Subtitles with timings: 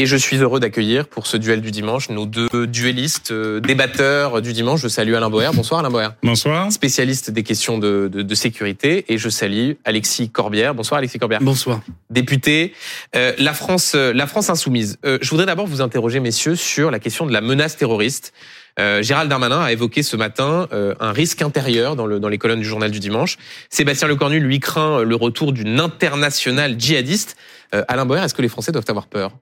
[0.00, 4.40] Et je suis heureux d'accueillir pour ce duel du dimanche nos deux duellistes, euh, débatteurs
[4.40, 4.80] du dimanche.
[4.80, 5.50] Je salue Alain Boer.
[5.52, 6.10] Bonsoir Alain Boer.
[6.22, 6.70] Bonsoir.
[6.70, 9.12] Spécialiste des questions de, de, de sécurité.
[9.12, 10.72] Et je salue Alexis Corbière.
[10.72, 11.40] Bonsoir Alexis Corbière.
[11.42, 11.80] Bonsoir.
[12.10, 12.74] Député.
[13.16, 14.98] Euh, la France, euh, la France insoumise.
[15.04, 18.32] Euh, je voudrais d'abord vous interroger, messieurs, sur la question de la menace terroriste.
[18.78, 22.38] Euh, Gérald Darmanin a évoqué ce matin euh, un risque intérieur dans, le, dans les
[22.38, 23.36] colonnes du journal du dimanche.
[23.68, 27.36] Sébastien Lecornu, lui, craint le retour d'une internationale djihadiste.
[27.74, 29.32] Euh, Alain Boer, est-ce que les Français doivent avoir peur?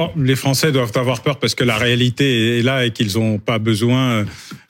[0.00, 3.38] Oh, les Français doivent avoir peur parce que la réalité est là et qu'ils n'ont
[3.38, 4.24] pas besoin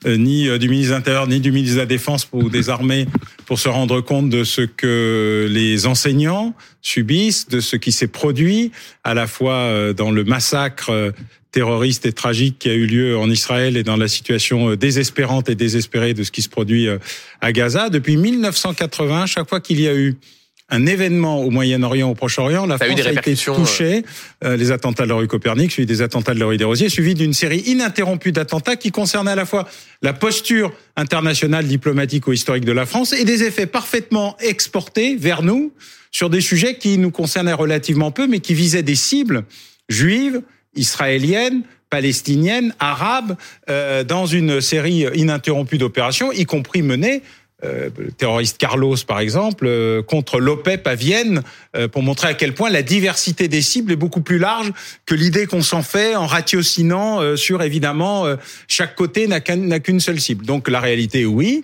[0.07, 2.71] euh, ni euh, du ministre de l'Intérieur ni du ministre de la Défense ou des
[2.71, 3.05] armées
[3.45, 8.71] pour se rendre compte de ce que les enseignants subissent, de ce qui s'est produit
[9.03, 11.13] à la fois euh, dans le massacre
[11.51, 15.53] terroriste et tragique qui a eu lieu en Israël et dans la situation désespérante et
[15.53, 16.87] désespérée de ce qui se produit
[17.41, 17.89] à Gaza.
[17.89, 20.15] Depuis 1980, chaque fois qu'il y a eu
[20.69, 24.03] un événement au Moyen-Orient, au Proche-Orient, la France a, été touchée.
[24.43, 26.89] Euh, les attentats de la rue Copernic, suivi des attentats de la rue des Rosiers,
[26.89, 29.67] suivi d'une série ininterrompue d'attentats qui concernaient à la fois
[30.01, 35.41] la posture internationale, diplomatique ou historique de la France et des effets parfaitement exportés vers
[35.41, 35.73] nous
[36.11, 39.43] sur des sujets qui nous concernaient relativement peu, mais qui visaient des cibles
[39.89, 40.41] juives,
[40.75, 43.35] israéliennes, palestiniennes, arabes,
[43.69, 47.23] euh, dans une série ininterrompue d'opérations, y compris menées
[47.63, 51.41] euh, terroriste Carlos, par exemple, euh, contre l'OPEP à Vienne,
[51.75, 54.71] euh, pour montrer à quel point la diversité des cibles est beaucoup plus large
[55.05, 58.25] que l'idée qu'on s'en fait en ratiocinant sur, évidemment,
[58.67, 60.45] chaque côté n'a qu'une seule cible.
[60.45, 61.63] Donc la réalité, oui.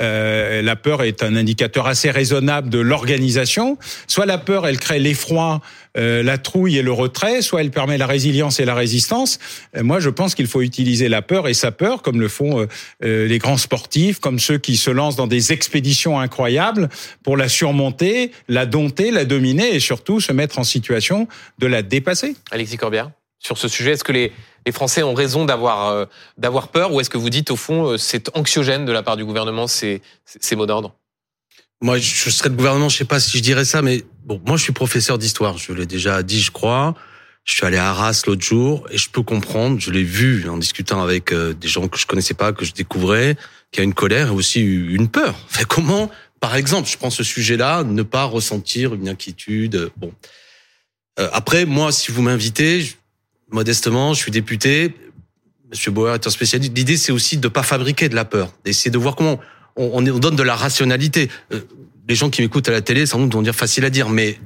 [0.00, 3.78] Euh, la peur est un indicateur assez raisonnable de l'organisation.
[4.06, 5.60] Soit la peur, elle crée l'effroi,
[5.96, 9.38] euh, la trouille et le retrait, soit elle permet la résilience et la résistance.
[9.76, 12.66] Euh, moi, je pense qu'il faut utiliser la peur et sa peur, comme le font
[13.00, 16.88] les grands sportifs, comme ceux qui se lancent dans des expéditions incroyables
[17.22, 21.28] pour la surmonter, la dompter, la dominer et surtout se mettre en situation
[21.58, 22.36] de la dépasser.
[22.50, 24.32] Alexis Corbière, sur ce sujet, est-ce que les
[24.66, 26.06] les Français ont raison d'avoir euh,
[26.38, 29.16] d'avoir peur ou est-ce que vous dites au fond euh, c'est anxiogène de la part
[29.16, 30.94] du gouvernement ces, ces mots d'ordre?
[31.80, 34.56] Moi, je serais de gouvernement, je sais pas si je dirais ça, mais bon, moi
[34.56, 36.94] je suis professeur d'histoire, je l'ai déjà dit, je crois.
[37.44, 40.56] Je suis allé à Arras l'autre jour et je peux comprendre, je l'ai vu en
[40.56, 43.36] discutant avec euh, des gens que je connaissais pas, que je découvrais,
[43.70, 45.34] qu'il y a une colère et aussi une peur.
[45.50, 49.90] Enfin, comment, par exemple, je prends ce sujet-là, ne pas ressentir une inquiétude.
[49.98, 50.10] Bon.
[51.18, 52.86] après, moi, si vous m'invitez,
[53.54, 54.94] modestement, je suis député.
[55.70, 56.76] Monsieur Bauer est un spécialiste.
[56.76, 59.40] L'idée, c'est aussi de pas fabriquer de la peur, d'essayer de voir comment
[59.76, 61.30] on, on, donne de la rationalité.
[61.52, 61.60] Euh,
[62.08, 64.38] les gens qui m'écoutent à la télé, sans doute vont dire facile à dire, mais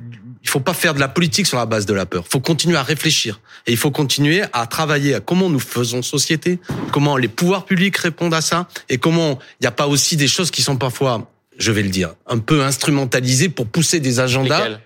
[0.44, 2.24] il faut pas faire de la politique sur la base de la peur.
[2.26, 6.02] Il faut continuer à réfléchir et il faut continuer à travailler à comment nous faisons
[6.02, 6.60] société,
[6.92, 10.28] comment les pouvoirs publics répondent à ça et comment il n'y a pas aussi des
[10.28, 14.78] choses qui sont parfois, je vais le dire, un peu instrumentalisées pour pousser des agendas.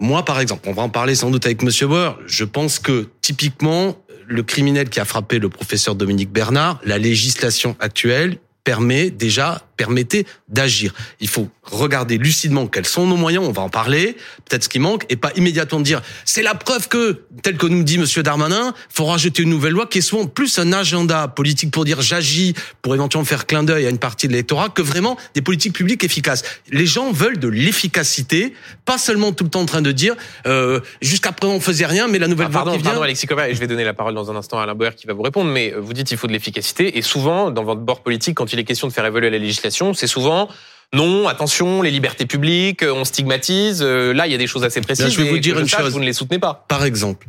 [0.00, 2.18] Moi, par exemple, on va en parler sans doute avec Monsieur Bauer.
[2.26, 3.96] Je pense que typiquement,
[4.26, 10.26] le criminel qui a frappé le professeur Dominique Bernard, la législation actuelle permet déjà permettez
[10.48, 10.92] d'agir.
[11.20, 14.14] Il faut regarder lucidement quels sont nos moyens, on va en parler,
[14.44, 17.82] peut-être ce qui manque, et pas immédiatement dire c'est la preuve que, tel que nous
[17.82, 21.70] dit Monsieur Darmanin, faut rajouter une nouvelle loi qui est souvent plus un agenda politique
[21.70, 22.52] pour dire j'agis,
[22.82, 26.04] pour éventuellement faire clin d'œil à une partie de l'électorat, que vraiment des politiques publiques
[26.04, 26.42] efficaces.
[26.70, 28.52] Les gens veulent de l'efficacité,
[28.84, 30.14] pas seulement tout le temps en train de dire
[30.46, 32.90] euh, jusqu'à présent on faisait rien, mais la nouvelle ah, pardon, loi qui vient.
[32.90, 34.90] Pardon, Alexis Corbett, et je vais donner la parole dans un instant à Alain Boer
[34.94, 37.80] qui va vous répondre, mais vous dites il faut de l'efficacité, et souvent dans votre
[37.80, 40.48] bord politique, quand il est question de faire évoluer la législation c'est souvent
[40.92, 43.80] non, attention, les libertés publiques, on stigmatise.
[43.80, 45.08] Euh, là, il y a des choses assez précises.
[45.08, 45.92] je vais vous dire une chose.
[45.92, 46.64] Vous ne les soutenez pas.
[46.68, 47.28] Par exemple,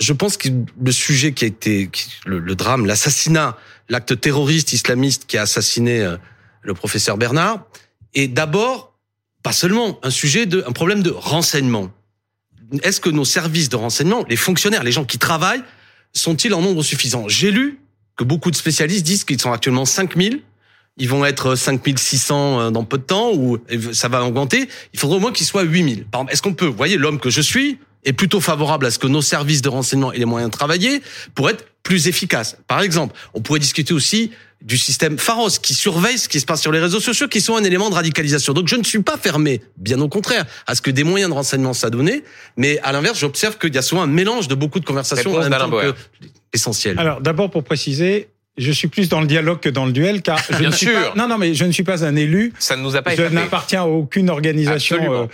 [0.00, 0.48] je pense que
[0.80, 1.90] le sujet qui a été
[2.24, 3.56] le, drame, l'assassinat,
[3.88, 6.16] l'acte terroriste islamiste qui a assassiné euh,
[6.62, 7.66] le professeur Bernard,
[8.14, 8.94] est d'abord
[9.42, 11.90] pas seulement un sujet de un problème de renseignement.
[12.82, 15.64] Est-ce que nos services de renseignement, les fonctionnaires, les gens qui travaillent,
[16.12, 17.28] sont-ils en nombre suffisant?
[17.28, 17.80] J'ai lu
[18.16, 20.42] que beaucoup de spécialistes disent qu'ils sont actuellement 5000
[20.96, 23.58] ils vont être 5600 euh, dans peu de temps ou
[23.92, 24.68] ça va augmenter.
[24.92, 26.04] Il faudrait au moins qu'ils soient 8000.
[26.04, 28.90] Par exemple, est-ce qu'on peut, vous voyez, l'homme que je suis est plutôt favorable à
[28.90, 31.02] ce que nos services de renseignement aient les moyens de travailler
[31.34, 32.58] pour être plus efficaces.
[32.66, 34.30] Par exemple, on pourrait discuter aussi
[34.62, 37.56] du système Pharos qui surveille ce qui se passe sur les réseaux sociaux, qui sont
[37.56, 38.54] un élément de radicalisation.
[38.54, 41.34] Donc je ne suis pas fermé, bien au contraire, à ce que des moyens de
[41.34, 42.24] renseignement soient donnés,
[42.56, 45.38] mais à l'inverse, j'observe qu'il y a souvent un mélange de beaucoup de conversations
[46.52, 46.98] essentielles.
[46.98, 50.38] Alors d'abord pour préciser, je suis plus dans le dialogue que dans le duel, car
[50.50, 51.12] je Bien ne suis sûr.
[51.12, 52.52] pas, non, non, mais je ne suis pas un élu.
[52.58, 55.26] Ça ne nous a pas Je n'appartiens à aucune organisation euh,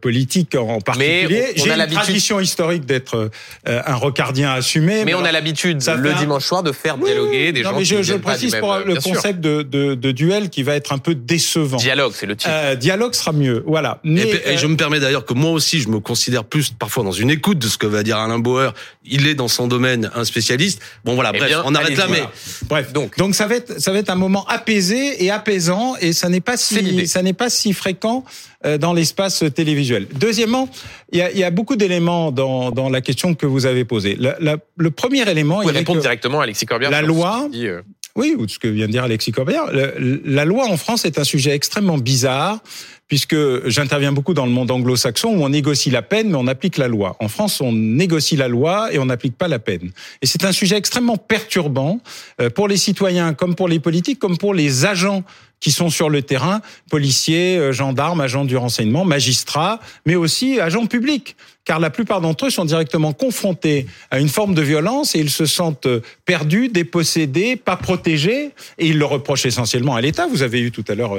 [0.00, 1.54] politique en particulier.
[1.56, 3.30] J'ai une tradition historique d'être
[3.66, 5.04] un rocardien assumé.
[5.04, 7.76] Mais, on a l'habitude le dimanche soir de faire dialoguer des gens.
[7.76, 10.98] Mais je, je précise pour le concept de, de, de, duel qui va être un
[10.98, 11.76] peu décevant.
[11.76, 12.76] Dialogue, c'est le titre.
[12.76, 13.62] dialogue sera mieux.
[13.66, 14.00] Voilà.
[14.04, 17.30] et, je me permets d'ailleurs que moi aussi, je me considère plus parfois dans une
[17.30, 18.72] écoute de ce que va dire Alain Bauer.
[19.04, 20.80] Il est dans son domaine un spécialiste.
[21.04, 22.06] Bon voilà, eh bref, on arrête là.
[22.08, 22.24] Mais
[22.68, 26.12] bref, donc donc ça va être ça va être un moment apaisé et apaisant et
[26.12, 30.06] ça n'est pas si ça n'est pas si fréquent euh, dans l'espace télévisuel.
[30.14, 30.68] Deuxièmement,
[31.12, 33.84] il y a, il y a beaucoup d'éléments dans, dans la question que vous avez
[33.84, 34.18] posée.
[34.18, 36.90] le premier élément, vous pouvez répondre directement à Alexis Corbière.
[36.90, 37.48] La loi.
[37.54, 37.82] Euh.
[38.16, 39.64] Oui, ou ce que vient de dire Alexis Corbière.
[39.98, 42.60] La loi en France est un sujet extrêmement bizarre
[43.08, 43.36] puisque
[43.68, 46.88] j'interviens beaucoup dans le monde anglo-saxon où on négocie la peine, mais on applique la
[46.88, 47.16] loi.
[47.20, 49.90] En France, on négocie la loi et on n'applique pas la peine.
[50.22, 52.00] Et c'est un sujet extrêmement perturbant
[52.40, 55.22] euh, pour les citoyens, comme pour les politiques, comme pour les agents
[55.64, 60.84] qui sont sur le terrain, policiers, euh, gendarmes, agents du renseignement, magistrats, mais aussi agents
[60.84, 61.36] publics.
[61.64, 65.30] Car la plupart d'entre eux sont directement confrontés à une forme de violence et ils
[65.30, 65.88] se sentent
[66.26, 70.26] perdus, dépossédés, pas protégés, et ils le reprochent essentiellement à l'État.
[70.26, 71.14] Vous avez eu tout à l'heure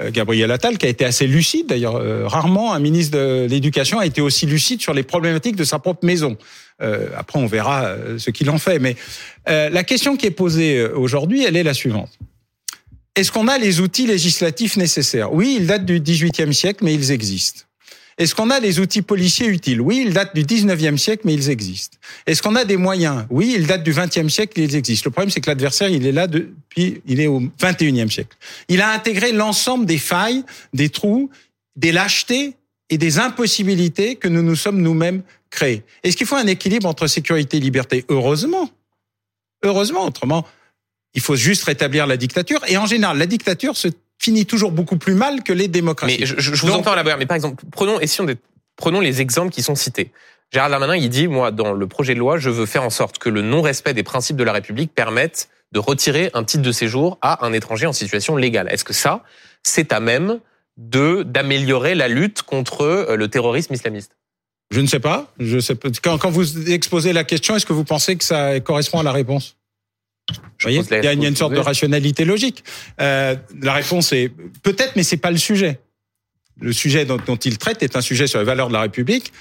[0.00, 3.98] euh, Gabriel Attal, qui a été assez lucide, d'ailleurs, euh, rarement un ministre de l'Éducation
[3.98, 6.36] a été aussi lucide sur les problématiques de sa propre maison.
[7.16, 8.78] après, on verra ce qu'il en fait.
[8.78, 8.94] Mais
[9.48, 12.16] la question qui est posée aujourd'hui, elle est la suivante.
[13.18, 15.32] Est-ce qu'on a les outils législatifs nécessaires?
[15.32, 17.62] Oui, ils datent du XVIIIe siècle, mais ils existent.
[18.16, 19.80] Est-ce qu'on a les outils policiers utiles?
[19.80, 21.98] Oui, ils datent du 19e siècle, mais ils existent.
[22.26, 23.26] Est-ce qu'on a des moyens?
[23.28, 25.06] Oui, ils datent du 20e siècle, ils existent.
[25.06, 28.36] Le problème, c'est que l'adversaire, il est là depuis, il est au 21e siècle.
[28.68, 31.28] Il a intégré l'ensemble des failles, des trous,
[31.74, 32.54] des lâchetés
[32.88, 35.82] et des impossibilités que nous nous sommes nous-mêmes créés.
[36.04, 38.04] Est-ce qu'il faut un équilibre entre sécurité et liberté?
[38.08, 38.70] Heureusement.
[39.64, 40.46] Heureusement, autrement,
[41.18, 42.60] il faut juste rétablir la dictature.
[42.68, 43.88] Et en général, la dictature se
[44.20, 46.18] finit toujours beaucoup plus mal que les démocraties.
[46.20, 47.98] Mais je, je vous entends à la mais par exemple, prenons,
[48.76, 50.12] prenons les exemples qui sont cités.
[50.52, 53.18] Gérald Darmanin, il dit, moi, dans le projet de loi, je veux faire en sorte
[53.18, 57.18] que le non-respect des principes de la République permette de retirer un titre de séjour
[57.20, 58.68] à un étranger en situation légale.
[58.70, 59.24] Est-ce que ça,
[59.64, 60.38] c'est à même
[60.76, 64.12] de d'améliorer la lutte contre euh, le terrorisme islamiste?
[64.70, 65.32] Je ne sais pas.
[65.40, 65.88] Je sais pas.
[66.00, 69.12] Quand, quand vous exposez la question, est-ce que vous pensez que ça correspond à la
[69.12, 69.57] réponse?
[70.66, 72.64] Il y, a, une sorte de rationalité logique.
[73.00, 74.30] Euh, la réponse est
[74.62, 75.78] peut-être, mais c'est pas le sujet.
[76.60, 79.32] Le sujet dont, il traite est un sujet sur les valeurs de la République.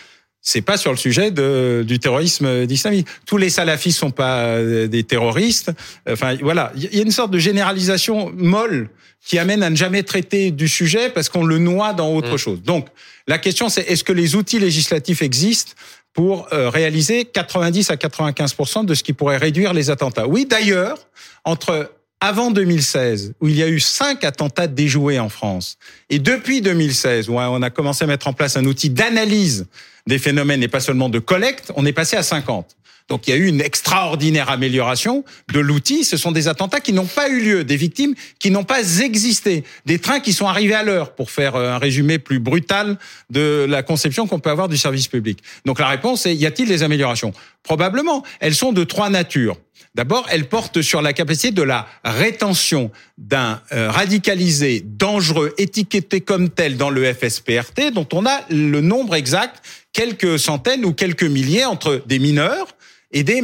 [0.42, 3.07] C'est pas sur le sujet de, du terrorisme d'islamisme.
[3.25, 5.72] Tous les salafistes sont pas euh, des terroristes.
[6.10, 6.72] Enfin, voilà.
[6.75, 8.90] Il y a une sorte de généralisation molle
[9.25, 12.38] qui amène à ne jamais traiter du sujet parce qu'on le noie dans autre mmh.
[12.38, 12.62] chose.
[12.62, 12.88] Donc,
[13.28, 15.74] la question c'est est-ce que les outils législatifs existent
[16.18, 20.28] pour euh, réaliser 90 à 95% de ce qui pourrait réduire les attentats.
[20.28, 20.98] Oui, d'ailleurs,
[21.46, 25.78] entre avant 2016, où il y a eu cinq attentats déjoués en France,
[26.10, 29.68] et depuis 2016, où on a commencé à mettre en place un outil d'analyse
[30.08, 32.75] des phénomènes et pas seulement de collecte, on est passé à 50.
[33.09, 35.24] Donc il y a eu une extraordinaire amélioration
[35.54, 36.04] de l'outil.
[36.04, 39.63] Ce sont des attentats qui n'ont pas eu lieu, des victimes qui n'ont pas existé,
[39.86, 42.98] des trains qui sont arrivés à l'heure, pour faire euh, un résumé plus brutal
[43.30, 45.39] de la conception qu'on peut avoir du service public.
[45.65, 47.33] Donc la réponse est, y a-t-il des améliorations?
[47.63, 48.24] Probablement.
[48.39, 49.57] Elles sont de trois natures.
[49.95, 56.50] D'abord, elles portent sur la capacité de la rétention d'un euh, radicalisé dangereux étiqueté comme
[56.50, 59.63] tel dans le FSPRT, dont on a le nombre exact,
[59.94, 62.68] quelques centaines ou quelques milliers entre des mineurs
[63.12, 63.42] et des.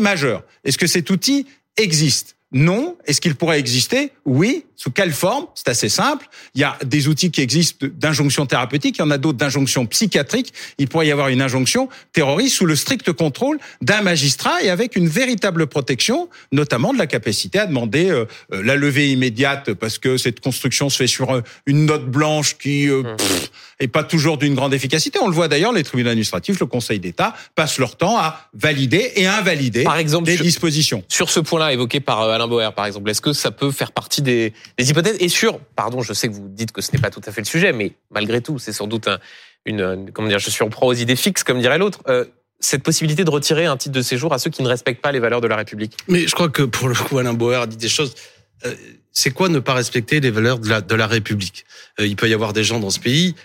[0.63, 1.45] Est-ce que cet outil
[1.77, 2.35] existe?
[2.51, 2.97] Non.
[3.05, 4.11] Est-ce qu'il pourrait exister?
[4.25, 4.65] Oui.
[4.83, 5.45] Sous quelle forme?
[5.55, 6.25] C'est assez simple.
[6.55, 9.85] Il y a des outils qui existent d'injonction thérapeutique, il y en a d'autres d'injonction
[9.85, 10.53] psychiatrique.
[10.77, 14.97] Il pourrait y avoir une injonction terroriste sous le strict contrôle d'un magistrat et avec
[14.97, 19.99] une véritable protection, notamment de la capacité à demander euh, euh, la levée immédiate parce
[19.99, 23.15] que cette construction se fait sur euh, une note blanche qui euh, mmh.
[23.79, 25.17] est pas toujours d'une grande efficacité.
[25.21, 29.13] On le voit d'ailleurs, les tribunaux administratifs, le Conseil d'État passent leur temps à valider
[29.15, 31.05] et invalider par exemple, des dispositions.
[31.07, 34.21] Sur ce point-là évoqué par Alain Boer, par exemple, est-ce que ça peut faire partie
[34.21, 37.09] des, des hypothèses Et sur, pardon, je sais que vous dites que ce n'est pas
[37.09, 39.19] tout à fait le sujet, mais malgré tout, c'est sans doute un,
[39.65, 42.01] une, comment dire, je suis en proie aux idées fixes, comme dirait l'autre.
[42.07, 42.25] Euh,
[42.59, 45.19] cette possibilité de retirer un titre de séjour à ceux qui ne respectent pas les
[45.19, 45.97] valeurs de la République.
[46.07, 48.13] Mais je crois que pour le coup, Alain Boer a dit des choses.
[48.65, 48.73] Euh,
[49.11, 51.65] c'est quoi ne pas respecter les valeurs de la, République?
[51.99, 53.35] Euh, Il peut y avoir des gens dans ce pays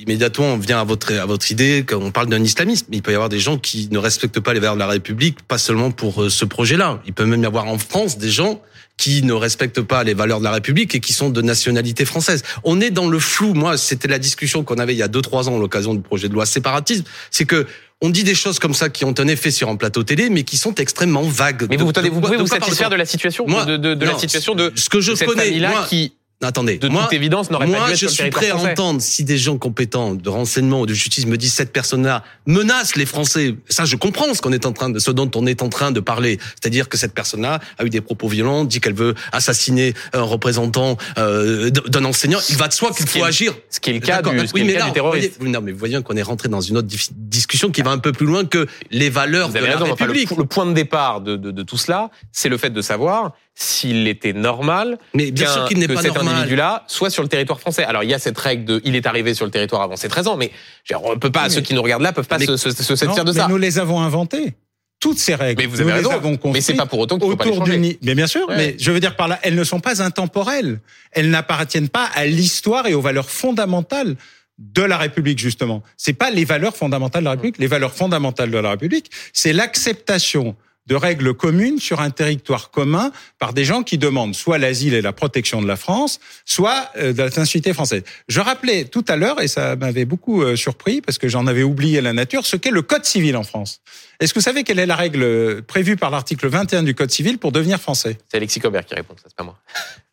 [0.00, 2.86] immédiatement on vient à votre à votre idée quand on parle d'un islamisme.
[2.90, 5.42] Il peut y avoir des gens qui ne respectent pas les valeurs de la République,
[5.42, 7.00] pas seulement pour ce projet-là.
[7.06, 8.60] Il peut même y avoir en France des gens
[9.00, 12.42] qui ne respectent pas les valeurs de la République et qui sont de nationalité française.
[12.64, 13.54] On est dans le flou.
[13.54, 16.02] Moi, c'était la discussion qu'on avait il y a deux trois ans à l'occasion du
[16.02, 17.04] projet de loi séparatisme.
[17.30, 17.66] C'est que
[18.02, 20.42] on dit des choses comme ça qui ont un effet sur un plateau télé, mais
[20.42, 21.66] qui sont extrêmement vagues.
[21.70, 24.72] Mais vous, vous, pouvez vous satisfaire de la situation, de, de, de la situation de
[24.74, 26.12] ce que je connais, moi, qui
[26.42, 26.78] attendez.
[26.78, 29.24] de moi, toute évidence, n'aurait pas moi, dû être je suis prêt à entendre si
[29.24, 33.56] des gens compétents de renseignement ou de justice me disent cette personne-là menace les Français.
[33.68, 35.90] Ça, je comprends ce qu'on est en train de, ce dont on est en train
[35.90, 36.38] de parler.
[36.60, 40.96] C'est-à-dire que cette personne-là a eu des propos violents, dit qu'elle veut assassiner un représentant
[41.18, 42.38] euh, d'un enseignant.
[42.48, 43.54] Il va de soi qu'il faut agir.
[43.68, 46.16] Ce qui est le cas du, ce oui, mais là, voyez- non, mais voyons qu'on
[46.16, 49.50] est rentré dans une autre discussion qui va un peu plus loin que les valeurs
[49.50, 49.90] de la raison.
[49.90, 50.36] Enfin, le, République.
[50.36, 54.08] le point de départ de, de, de tout cela, c'est le fait de savoir s'il
[54.08, 56.34] était normal mais bien qu'un- sûr qu'il n'est que pas cet normal.
[56.36, 57.84] individu-là soit sur le territoire français.
[57.84, 60.08] Alors il y a cette règle de il est arrivé sur le territoire avant ses
[60.08, 60.50] 13 ans, mais
[60.88, 62.70] dire, on peut pas, Oui, ceux qui nous regardent là peuvent pas Mais- se, se,
[62.70, 63.48] se Non, satisfaire de mais ça.
[63.48, 64.54] nous les avons inventées.
[64.98, 65.60] Toutes ces règles.
[65.62, 66.10] Mais vous nous avez les raison.
[66.10, 67.98] avons Mais c'est pas pour autant qu'il faut pas les.
[68.02, 68.56] Mais bien sûr, Ouais.
[68.56, 70.80] mais je veux dire par là, elles ne sont pas intemporelles.
[71.12, 74.16] Elles n'appartiennent pas à l'histoire et aux valeurs fondamentales
[74.58, 75.82] de la République justement.
[75.96, 77.56] C'est pas les valeurs fondamentales de la République.
[77.58, 80.54] Les valeurs fondamentales de la République, c'est l'acceptation
[80.90, 85.00] de règles communes sur un territoire commun par des gens qui demandent soit l'asile et
[85.00, 88.02] la protection de la France, soit euh, de la nationalité française.
[88.28, 91.62] Je rappelais tout à l'heure, et ça m'avait beaucoup euh, surpris parce que j'en avais
[91.62, 93.82] oublié la nature, ce qu'est le Code civil en France.
[94.18, 97.12] Est-ce que vous savez quelle est la règle euh, prévue par l'article 21 du Code
[97.12, 98.18] civil pour devenir français?
[98.28, 99.58] C'est Alexis Cobert qui répond, ça c'est pas moi.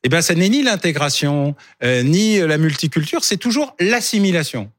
[0.04, 4.72] Eh bien, ça n'est ni l'intégration, euh, ni la multiculture, c'est toujours l'assimilation.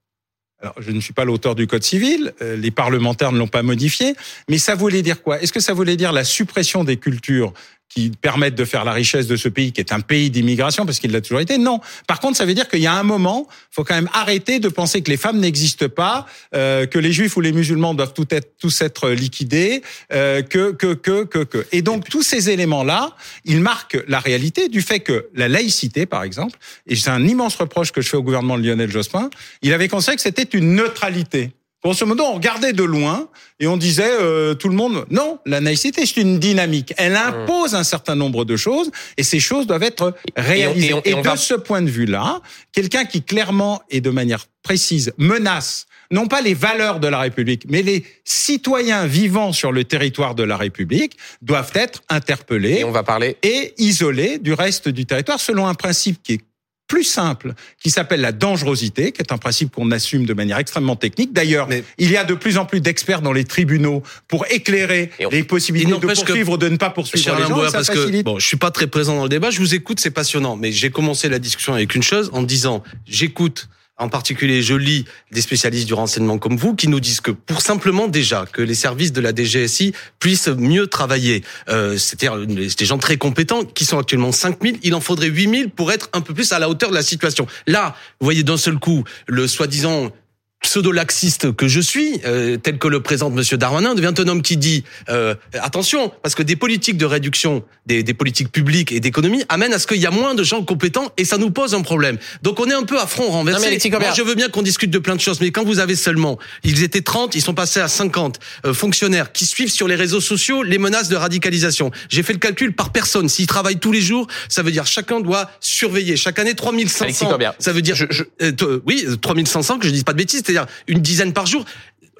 [0.60, 3.62] Alors, je ne suis pas l'auteur du Code civil, euh, les parlementaires ne l'ont pas
[3.62, 4.14] modifié,
[4.48, 5.40] mais ça voulait dire quoi?
[5.40, 7.52] Est-ce que ça voulait dire la suppression des cultures
[7.88, 10.99] qui permettent de faire la richesse de ce pays, qui est un pays d'immigration, parce
[10.99, 11.80] qu'il l'a toujours été Non.
[12.07, 14.68] Par contre, ça veut dire qu'il y a un moment, faut quand même arrêter de
[14.68, 18.26] penser que les femmes n'existent pas, euh, que les juifs ou les musulmans doivent tout
[18.30, 21.66] être, tous être liquidés, euh, que, que, que, que, que.
[21.73, 26.23] Et donc, tous ces éléments-là, ils marquent la réalité du fait que la laïcité, par
[26.23, 29.30] exemple, et c'est un immense reproche que je fais au gouvernement de Lionel Jospin,
[29.62, 31.52] il avait considéré que c'était une neutralité.
[31.85, 33.28] Grosso modo, on regardait de loin
[33.61, 36.92] et on disait euh, tout le monde non, la laïcité c'est une dynamique.
[36.97, 40.88] Elle impose un certain nombre de choses et ces choses doivent être réalisées.
[40.88, 42.40] et on- Et, et on de va- ce point de vue-là,
[42.73, 47.66] quelqu'un qui clairement et de manière précise menace non pas les valeurs de la République,
[47.68, 52.90] mais les citoyens vivant sur le territoire de la République doivent être interpellés Et on
[52.90, 53.37] va parler.
[53.42, 56.40] et isolé du reste du territoire selon un principe qui est
[56.88, 60.97] plus simple, qui s'appelle la dangerosité, qui est un principe qu'on assume de manière extrêmement
[60.97, 61.35] technique.
[61.35, 65.11] D'ailleurs, Mais- il y a de plus en plus d'experts dans les tribunaux pour éclairer
[65.21, 67.57] on- les possibilités Il de poursuivre ou de ne pas poursuivre les gens.
[67.71, 68.21] parce facilite.
[68.21, 69.50] que bon, je suis pas très présent dans le débat.
[69.50, 70.57] Je vous écoute, c'est passionnant.
[70.57, 73.68] Mais j'ai commencé la discussion avec une chose en disant, j'écoute.
[73.99, 77.61] En particulier, je lis des spécialistes du renseignement comme vous qui nous disent que pour
[77.61, 82.99] simplement déjà que les services de la DGSI puissent mieux travailler, euh, c'est-à-dire des gens
[82.99, 86.52] très compétents qui sont actuellement 5000, il en faudrait 8000 pour être un peu plus
[86.52, 87.47] à la hauteur de la situation.
[87.67, 90.12] Là, vous voyez d'un seul coup le soi-disant
[90.60, 94.56] pseudo-laxiste que je suis, euh, tel que le présente Monsieur Darmanin, devient un homme qui
[94.56, 99.44] dit euh, attention, parce que des politiques de réduction, des, des politiques publiques et d'économie
[99.48, 101.82] amènent à ce qu'il y a moins de gens compétents et ça nous pose un
[101.82, 102.18] problème.
[102.42, 103.66] Donc on est un peu à front Non, mais renversé.
[103.68, 105.78] Alexis Corbière- Moi, je veux bien qu'on discute de plein de choses, mais quand vous
[105.78, 109.88] avez seulement, ils étaient 30, ils sont passés à 50 euh, fonctionnaires qui suivent sur
[109.88, 111.90] les réseaux sociaux les menaces de radicalisation.
[112.08, 113.28] J'ai fait le calcul par personne.
[113.28, 116.16] S'ils travaillent tous les jours, ça veut dire chacun doit surveiller.
[116.16, 117.26] Chaque année Alexis 3500.
[117.28, 120.18] Corbière, Ça veut dire je- je- euh, t- oui, 3500, que je dise pas de
[120.18, 121.64] bêtises, c'est-à-dire une dizaine par jour.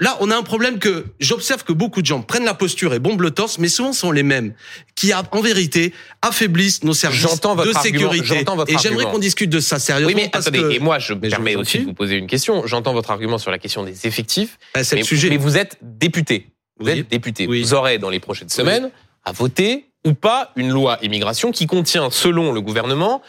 [0.01, 3.01] Là, on a un problème que j'observe que beaucoup de gens prennent la posture et
[3.01, 4.53] bombent le torse, mais souvent sont les mêmes
[4.95, 5.93] qui, en vérité,
[6.23, 8.25] affaiblissent nos services votre de sécurité.
[8.25, 10.07] j'entends votre et j'aimerais qu'on discute de ça sérieusement.
[10.07, 12.29] Oui, mais parce attendez, que- et moi je me je aussi de vous poser une
[12.29, 12.65] question.
[12.65, 14.59] J'entends votre argument sur la question des effectifs.
[14.75, 15.31] Ah, c'est mais, le sujet.
[15.31, 16.47] mais vous êtes député.
[16.79, 17.01] Vous Oui.
[17.01, 17.49] êtes député.
[17.49, 17.63] Oui.
[17.63, 18.91] Vous aurez dans les prochaines semaines
[19.25, 23.21] à voter ou pas une loi immigration qui contient, selon le gouvernement,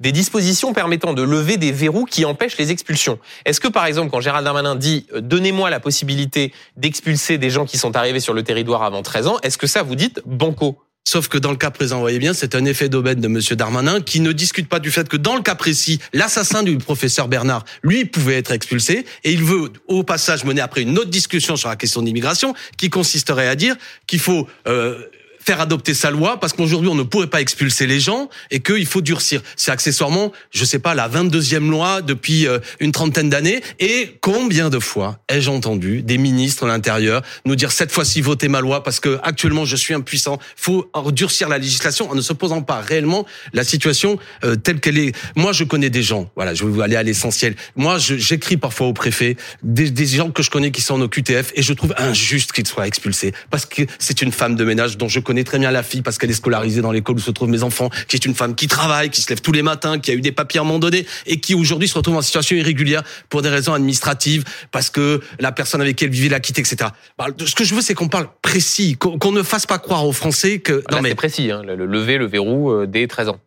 [0.00, 3.18] des dispositions permettant de lever des verrous qui empêchent les expulsions.
[3.44, 7.64] Est-ce que, par exemple, quand Gérald Darmanin dit euh, donnez-moi la possibilité d'expulser des gens
[7.64, 10.78] qui sont arrivés sur le territoire avant 13 ans, est-ce que ça vous dites banco?
[11.08, 13.54] Sauf que dans le cas présent, vous voyez bien, c'est un effet d'aubaine de Monsieur
[13.54, 17.28] Darmanin qui ne discute pas du fait que dans le cas précis, l'assassin du professeur
[17.28, 19.06] Bernard, lui, pouvait être expulsé.
[19.22, 22.54] Et il veut au passage mener après une autre discussion sur la question de l'immigration
[22.76, 23.76] qui consisterait à dire
[24.08, 24.98] qu'il faut euh,
[25.46, 28.84] faire adopter sa loi parce qu'aujourd'hui on ne pourrait pas expulser les gens et qu'il
[28.84, 29.42] faut durcir.
[29.54, 34.70] C'est accessoirement, je sais pas, la 22e loi depuis euh, une trentaine d'années et combien
[34.70, 38.82] de fois ai-je entendu des ministres de l'intérieur nous dire cette fois-ci votez ma loi
[38.82, 42.80] parce que actuellement je suis impuissant, faut durcir la législation en ne se posant pas
[42.80, 45.14] réellement la situation euh, telle qu'elle est.
[45.36, 47.54] Moi je connais des gens, voilà, je vais aller à l'essentiel.
[47.76, 51.52] Moi j'écris parfois au préfet des, des gens que je connais qui sont en OQTF
[51.54, 55.08] et je trouve injuste qu'ils soient expulsés parce que c'est une femme de ménage dont
[55.08, 57.48] je connais très bien la fille parce qu'elle est scolarisée dans l'école où se trouvent
[57.48, 60.10] mes enfants, qui est une femme qui travaille, qui se lève tous les matins, qui
[60.10, 62.56] a eu des papiers à un moment donné et qui aujourd'hui se retrouve en situation
[62.56, 66.60] irrégulière pour des raisons administratives parce que la personne avec qui elle vivait l'a quitté,
[66.60, 66.90] etc.
[67.18, 70.12] Bah, Ce que je veux, c'est qu'on parle précis, qu'on ne fasse pas croire aux
[70.12, 73.40] Français que Là, c'est précis, hein, le, le lever le verrou euh, dès 13 ans.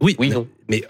[0.00, 0.48] oui, Oui, mais, non.
[0.68, 0.84] mais,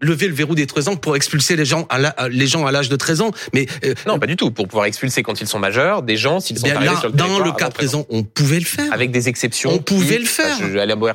[0.00, 2.88] lever le verrou des 13 ans pour expulser les gens à les gens à l'âge
[2.88, 3.30] de 13 ans.
[3.52, 4.50] Mais euh, non, pas du tout.
[4.50, 7.38] Pour pouvoir expulser quand ils sont majeurs, des gens s'ils sont arrivés sur le Dans
[7.38, 8.92] le cas présent, on pouvait le faire.
[8.92, 9.72] Avec des exceptions.
[9.72, 10.56] On pouvait le faire.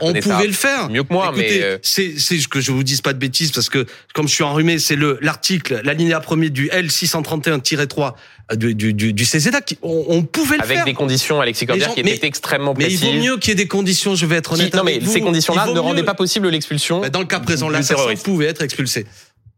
[0.02, 0.90] on pouvait le faire.
[0.90, 3.70] Mieux que moi, mais euh, c'est c'est que je vous dise pas de bêtises parce
[3.70, 8.14] que comme je suis enrhumé, c'est le l'article, l'alinéa premier du L 631-3
[8.54, 10.82] du, du, du, CZA, on, on pouvait le Avec faire.
[10.84, 13.02] Avec des conditions, Alexis Corbière, qui étaient extrêmement précises.
[13.02, 14.74] Mais il vaut mieux qu'il y ait des conditions, je vais être honnête.
[14.74, 17.02] non, mais ces conditions-là ne rendaient pas possible l'expulsion.
[17.10, 19.06] Dans le cas présent, l'assassin pouvait être expulsé.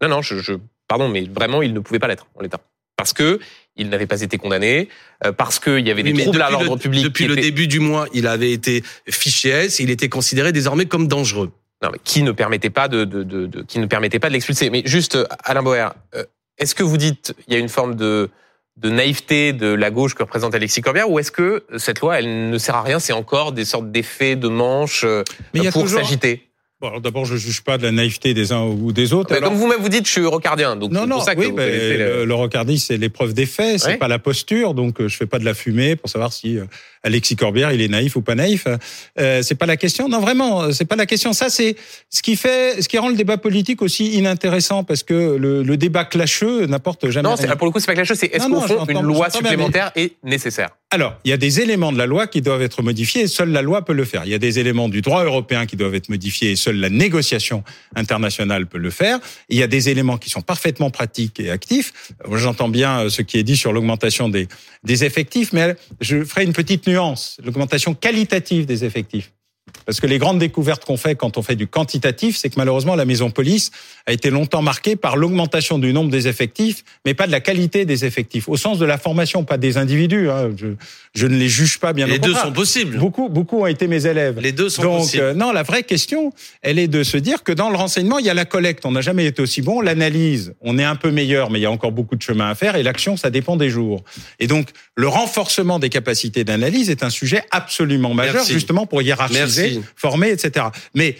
[0.01, 0.53] Non, non, je, je,
[0.87, 2.59] pardon, mais vraiment, il ne pouvait pas l'être en l'état.
[2.95, 3.39] Parce que
[3.75, 4.89] il n'avait pas été condamné,
[5.23, 7.03] euh, parce qu'il y avait des troubles à l'ordre public.
[7.03, 11.07] Depuis le début du mois, il avait été fiché S, il était considéré désormais comme
[11.07, 11.51] dangereux.
[11.83, 14.33] Non, mais qui ne permettait pas de, de, de, de qui ne permettait pas de
[14.33, 14.71] l'expulser.
[14.71, 16.23] Mais juste, Alain Boer, euh,
[16.57, 18.31] est-ce que vous dites il y a une forme de
[18.77, 22.49] de naïveté de la gauche que représente Alexis Corbière ou est-ce que cette loi elle
[22.49, 25.23] ne sert à rien c'est encore des sortes d'effets de manche euh,
[25.71, 26.46] pour s'agiter?
[26.79, 29.35] Bon, d'abord, je juge pas de la naïveté des uns ou des autres.
[29.39, 32.23] Comme vous-même vous dites, je suis rocardien, donc non, non, pour ça que oui, le...
[32.23, 35.39] le rocardie, c'est l'épreuve des faits, c'est pas la posture, donc euh, je fais pas
[35.39, 36.65] de la fumée pour savoir si euh,
[37.01, 38.67] Alexis Corbière, il est naïf ou pas naïf.
[39.19, 40.07] Euh, c'est pas la question.
[40.07, 41.33] Non, vraiment, c'est pas la question.
[41.33, 41.75] Ça, c'est
[42.11, 45.77] ce qui fait, ce qui rend le débat politique aussi inintéressant parce que le, le
[45.77, 47.27] débat clasheux n'apporte jamais.
[47.27, 47.55] Non, rien.
[47.55, 48.15] pour le coup, c'est pas clasheux.
[48.15, 51.91] C'est est-ce qu'au fond, une loi supplémentaire est nécessaire Alors, il y a des éléments
[51.91, 54.23] de la loi qui doivent être modifiés et seule la loi peut le faire.
[54.25, 56.89] Il y a des éléments du droit européen qui doivent être modifiés et seule la
[56.89, 57.63] négociation
[57.95, 59.19] internationale peut le faire.
[59.49, 62.13] Il y a des éléments qui sont parfaitement pratiques et actifs.
[62.33, 64.47] J'entends bien ce qui est dit sur l'augmentation des,
[64.83, 69.31] des effectifs, mais je ferai une petite nuance l'augmentation qualitative des effectifs.
[69.85, 72.95] Parce que les grandes découvertes qu'on fait quand on fait du quantitatif, c'est que malheureusement
[72.95, 73.71] la maison police
[74.05, 77.85] a été longtemps marquée par l'augmentation du nombre des effectifs, mais pas de la qualité
[77.85, 80.29] des effectifs, au sens de la formation, pas des individus.
[80.29, 80.51] Hein.
[80.57, 80.67] Je,
[81.15, 82.05] je, ne les juge pas bien.
[82.05, 82.97] Les deux sont possibles.
[82.97, 84.39] Beaucoup, beaucoup ont été mes élèves.
[84.39, 85.23] Les deux sont Donc, possibles.
[85.23, 88.25] Euh, non, la vraie question, elle est de se dire que dans le renseignement, il
[88.25, 88.85] y a la collecte.
[88.85, 89.81] On n'a jamais été aussi bon.
[89.81, 92.55] L'analyse, on est un peu meilleur, mais il y a encore beaucoup de chemin à
[92.55, 92.75] faire.
[92.75, 94.03] Et l'action, ça dépend des jours.
[94.39, 98.53] Et donc, le renforcement des capacités d'analyse est un sujet absolument majeur, Merci.
[98.53, 99.56] justement pour hiérarchiser, Merci.
[99.95, 100.67] Former, etc.
[100.93, 101.17] Mais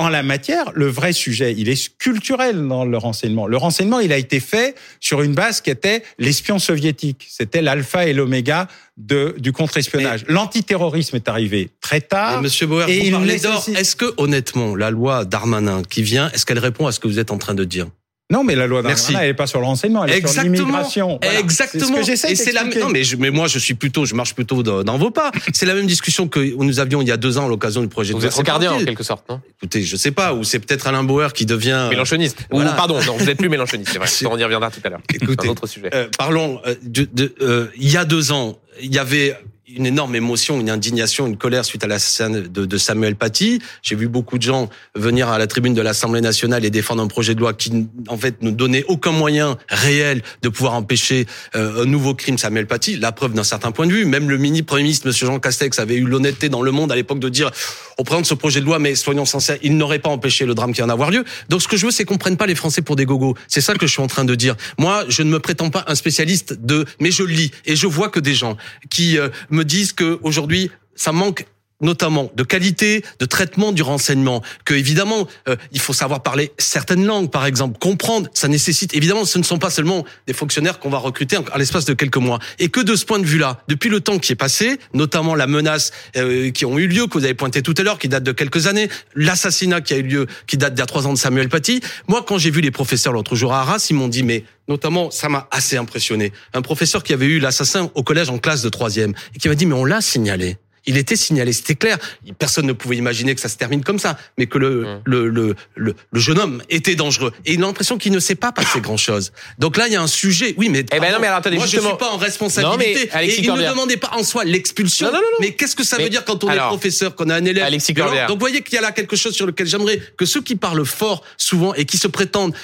[0.00, 3.46] en la matière, le vrai sujet, il est culturel dans le renseignement.
[3.46, 7.26] Le renseignement, il a été fait sur une base qui était l'espion soviétique.
[7.28, 8.66] C'était l'alpha et l'oméga
[8.96, 10.24] de, du contre-espionnage.
[10.26, 12.36] L'antiterrorisme est arrivé très tard.
[12.36, 13.66] Mais Monsieur Bauer, et vous il parlez d'or.
[13.76, 17.18] Est-ce que, honnêtement, la loi Darmanin qui vient, est-ce qu'elle répond à ce que vous
[17.18, 17.86] êtes en train de dire?
[18.30, 19.06] Non, mais la loi Merci.
[19.12, 20.54] Darmanin, elle n'est pas sur le renseignement, elle est sur Exactement.
[20.54, 21.18] l'immigration.
[21.22, 21.38] Voilà.
[21.40, 21.84] Exactement.
[21.84, 24.04] C'est ce que j'essaie Et c'est la non mais je, mais moi je suis plutôt
[24.06, 25.32] je marche plutôt dans, dans vos pas.
[25.52, 27.88] C'est la même discussion que nous avions il y a deux ans à l'occasion du
[27.88, 29.40] projet Vous de êtes loi rocardien en quelque sorte, non?
[29.58, 32.38] Écoutez, je sais pas ou c'est peut-être Alain Bauer qui devient Mélenchoniste.
[32.50, 32.72] voilà.
[32.72, 34.06] Ou pardon, non, vous êtes plus mélenchoniste, c'est vrai.
[34.10, 35.00] C'est- On y reviendra tout à l'heure.
[35.10, 35.90] C'est Écoutez, un autre sujet.
[35.92, 39.36] Euh, parlons euh, de, de, euh, il y a deux ans, il y avait
[39.76, 43.60] une énorme émotion, une indignation, une colère suite à l'assassinat de, de Samuel Paty.
[43.82, 47.06] J'ai vu beaucoup de gens venir à la tribune de l'Assemblée nationale et défendre un
[47.06, 51.82] projet de loi qui, en fait, ne donnait aucun moyen réel de pouvoir empêcher euh,
[51.82, 52.96] un nouveau crime Samuel Paty.
[52.96, 54.04] La preuve d'un certain point de vue.
[54.04, 57.20] Même le mini-premier ministre, Monsieur Jean Castex, avait eu l'honnêteté dans Le Monde à l'époque
[57.20, 57.50] de dire
[57.98, 60.72] on présente ce projet de loi, mais soyons sincères, il n'aurait pas empêché le drame
[60.72, 61.24] qui vient d'avoir lieu.
[61.48, 63.34] Donc, ce que je veux, c'est qu'on prenne pas les Français pour des gogos.
[63.46, 64.56] C'est ça que je suis en train de dire.
[64.78, 68.08] Moi, je ne me prétends pas un spécialiste de, mais je lis et je vois
[68.08, 68.56] que des gens
[68.88, 69.28] qui euh,
[69.64, 71.46] disent que aujourd'hui, ça manque
[71.80, 77.04] notamment de qualité, de traitement du renseignement, que évidemment euh, il faut savoir parler certaines
[77.04, 78.28] langues, par exemple, comprendre.
[78.34, 81.84] Ça nécessite évidemment, ce ne sont pas seulement des fonctionnaires qu'on va recruter à l'espace
[81.84, 84.36] de quelques mois, et que de ce point de vue-là, depuis le temps qui est
[84.36, 87.82] passé, notamment la menace euh, qui ont eu lieu, que vous avez pointé tout à
[87.82, 90.82] l'heure, qui date de quelques années, l'assassinat qui a eu lieu, qui date d'il y
[90.82, 91.80] a trois ans de Samuel Paty.
[92.08, 95.10] Moi, quand j'ai vu les professeurs l'autre jour à Arras, ils m'ont dit, mais notamment,
[95.10, 96.32] ça m'a assez impressionné.
[96.54, 99.54] Un professeur qui avait eu l'assassin au collège en classe de troisième et qui m'a
[99.54, 100.56] dit, mais on l'a signalé.
[100.86, 101.98] Il était signalé, c'était clair.
[102.38, 105.00] Personne ne pouvait imaginer que ça se termine comme ça, mais que le, Mm.
[105.04, 107.32] le, le, le, le jeune homme était dangereux.
[107.44, 109.32] Et il a l'impression qu'il ne sait pas passer grand-chose.
[109.58, 110.54] Donc là, il y a un sujet.
[110.56, 112.76] Oui, mais Eh ben non, mais alors, attendez, moi, je justement- suis pas en responsabilité.
[112.76, 115.06] Non, mais Alexis et il ne demandait pas en soi l'expulsion.
[115.06, 115.36] Non, non, non, non.
[115.40, 117.44] Mais qu'est-ce que ça Mais veut dire quand on alors, est professeur, qu'on a un
[117.44, 117.92] élève Alexis.
[117.92, 120.56] Donc vous voyez qu'il y a là quelque chose sur lequel j'aimerais que ceux qui
[120.56, 122.54] parlent fort souvent et qui se prétendent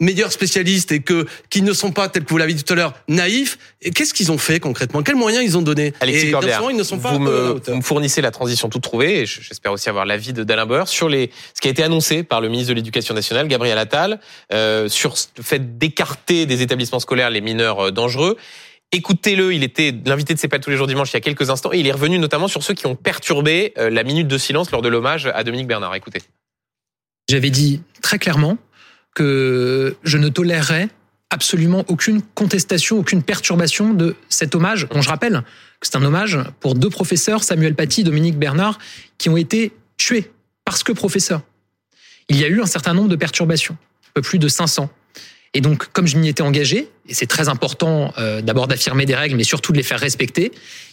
[0.00, 2.76] meilleurs spécialistes et que qui ne sont pas tels que vous l'avez dit tout à
[2.76, 5.02] l'heure naïfs, et qu'est-ce qu'ils ont fait concrètement?
[5.02, 5.92] Quels moyens ils ont donné?
[6.00, 8.82] Alexis Et Corbière, souvent, ils ne sont pas me, vous me fournissez la transition toute
[8.82, 11.82] trouvée, et j'espère aussi avoir l'avis de d'Alain Bauer sur les, ce qui a été
[11.82, 14.20] annoncé par le ministre de l'Éducation nationale, Gabriel Attal,
[14.52, 18.36] euh, sur le fait d'écarter des établissements scolaires les mineurs euh, dangereux.
[18.92, 21.50] Écoutez-le, il était l'invité de C'est pas tous les jours dimanche il y a quelques
[21.50, 24.38] instants, et il est revenu notamment sur ceux qui ont perturbé euh, la minute de
[24.38, 25.94] silence lors de l'hommage à Dominique Bernard.
[25.94, 26.20] Écoutez.
[27.28, 28.58] J'avais dit très clairement
[29.14, 30.88] que je ne tolérerais
[31.30, 35.42] absolument aucune contestation, aucune perturbation de cet hommage, dont je rappelle
[35.80, 38.78] que c'est un hommage pour deux professeurs, Samuel Paty et Dominique Bernard,
[39.16, 40.30] qui ont été tués
[40.64, 41.42] parce que professeurs.
[42.28, 43.76] Il y a eu un certain nombre de perturbations.
[44.08, 44.90] un peu plus de 500.
[45.52, 49.16] Et donc, comme je m'y étais engagé, et c'est très important euh, d'abord d'affirmer des
[49.16, 50.52] règles, mais surtout de les faire respecter,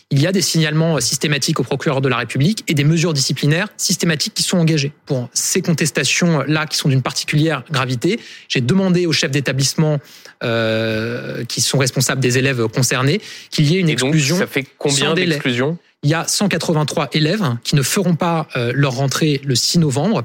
[0.09, 3.67] il y a des signalements systématiques au procureur de la République et des mesures disciplinaires
[3.77, 4.93] systématiques qui sont engagées.
[5.05, 9.99] Pour ces contestations-là, qui sont d'une particulière gravité, j'ai demandé aux chefs d'établissement
[10.43, 13.19] euh, qui sont responsables des élèves concernés
[13.51, 14.37] qu'il y ait une Et donc, exclusion.
[14.37, 15.77] ça fait combien d'exclusions?
[16.03, 20.23] Il y a 183 élèves qui ne feront pas euh, leur rentrée le 6 novembre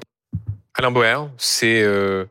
[0.74, 2.24] Alain Boer, c'est euh,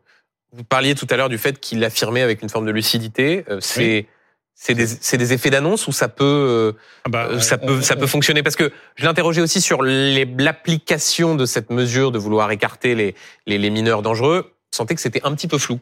[0.53, 3.43] vous parliez tout à l'heure du fait qu'il affirmait avec une forme de lucidité.
[3.49, 4.07] euh, c'est
[4.53, 6.75] c'est des, c'est des effets d'annonce ou ça peut
[7.09, 8.43] bah, ça on- peut on- ça peut fonctionner?
[8.43, 13.15] Parce que je l'interrogeais aussi sur les- l'application de cette mesure de vouloir écarter les
[13.47, 14.53] les, les mineurs dangereux.
[14.71, 15.79] Je sentais que c'était un petit peu flou.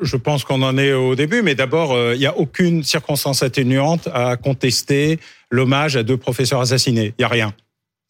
[0.00, 3.42] Je pense qu'on en est au début, mais d'abord, euh, il n'y a aucune circonstance
[3.42, 5.18] atténuante à contester
[5.50, 7.14] l'hommage à deux professeurs assassinés.
[7.18, 7.52] Il n'y a rien.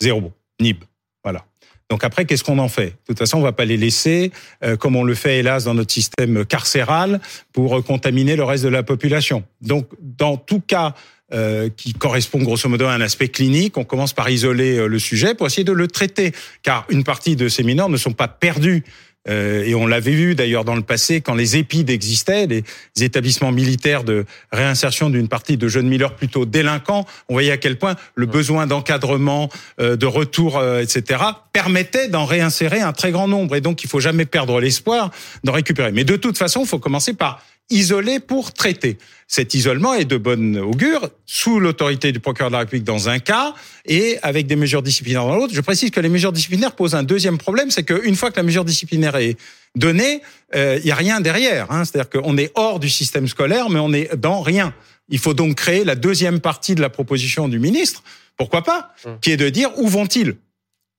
[0.01, 0.33] Zéro.
[0.61, 0.85] Nib.
[1.25, 1.45] Voilà.
[1.93, 2.87] Donc après, qu'est-ce qu'on en fait?
[2.87, 4.33] De toute façon, on va pas les laisser,
[4.65, 7.21] euh, comme on le fait hélas dans notre système carcéral,
[7.53, 9.45] pour euh, contaminer le reste de la population.
[9.61, 10.95] Donc, dans tout cas
[11.35, 15.35] euh, qui correspond grosso modo à un aspect clinique, on commence par isoler le sujet
[15.35, 18.85] pour essayer de le traiter, car une partie de ces mineurs ne sont pas perdus
[19.29, 22.65] euh, et on l'avait vu d'ailleurs dans le passé quand les épides existaient, les
[23.01, 27.07] établissements militaires de réinsertion d'une partie de jeunes mineurs plutôt délinquants.
[27.29, 29.49] On voyait à quel point le besoin d'encadrement,
[29.81, 33.55] euh, de retour, euh, etc., permettait d'en réinsérer un très grand nombre.
[33.55, 35.11] Et donc, il faut jamais perdre l'espoir
[35.45, 35.93] d'en récupérer.
[35.93, 38.99] Mais de toute façon, il faut commencer par isoler pour traiter.
[39.29, 43.19] Cet isolement est de bonne augure, sous l'autorité du procureur de la République dans un
[43.19, 43.55] cas,
[43.87, 45.55] et avec des mesures disciplinaires dans l'autre.
[45.55, 48.43] Je précise que les mesures disciplinaires posent un deuxième problème, c'est qu'une fois que la
[48.43, 49.37] mesure disciplinaire est
[49.75, 50.21] donnée,
[50.55, 51.71] euh, il y a rien derrière.
[51.73, 51.85] Hein.
[51.85, 54.75] C'est-à-dire qu'on est hors du système scolaire, mais on est dans rien.
[55.09, 58.03] Il faut donc créer la deuxième partie de la proposition du ministre,
[58.37, 59.17] pourquoi pas, Hum.
[59.21, 60.35] qui est de dire où vont-ils?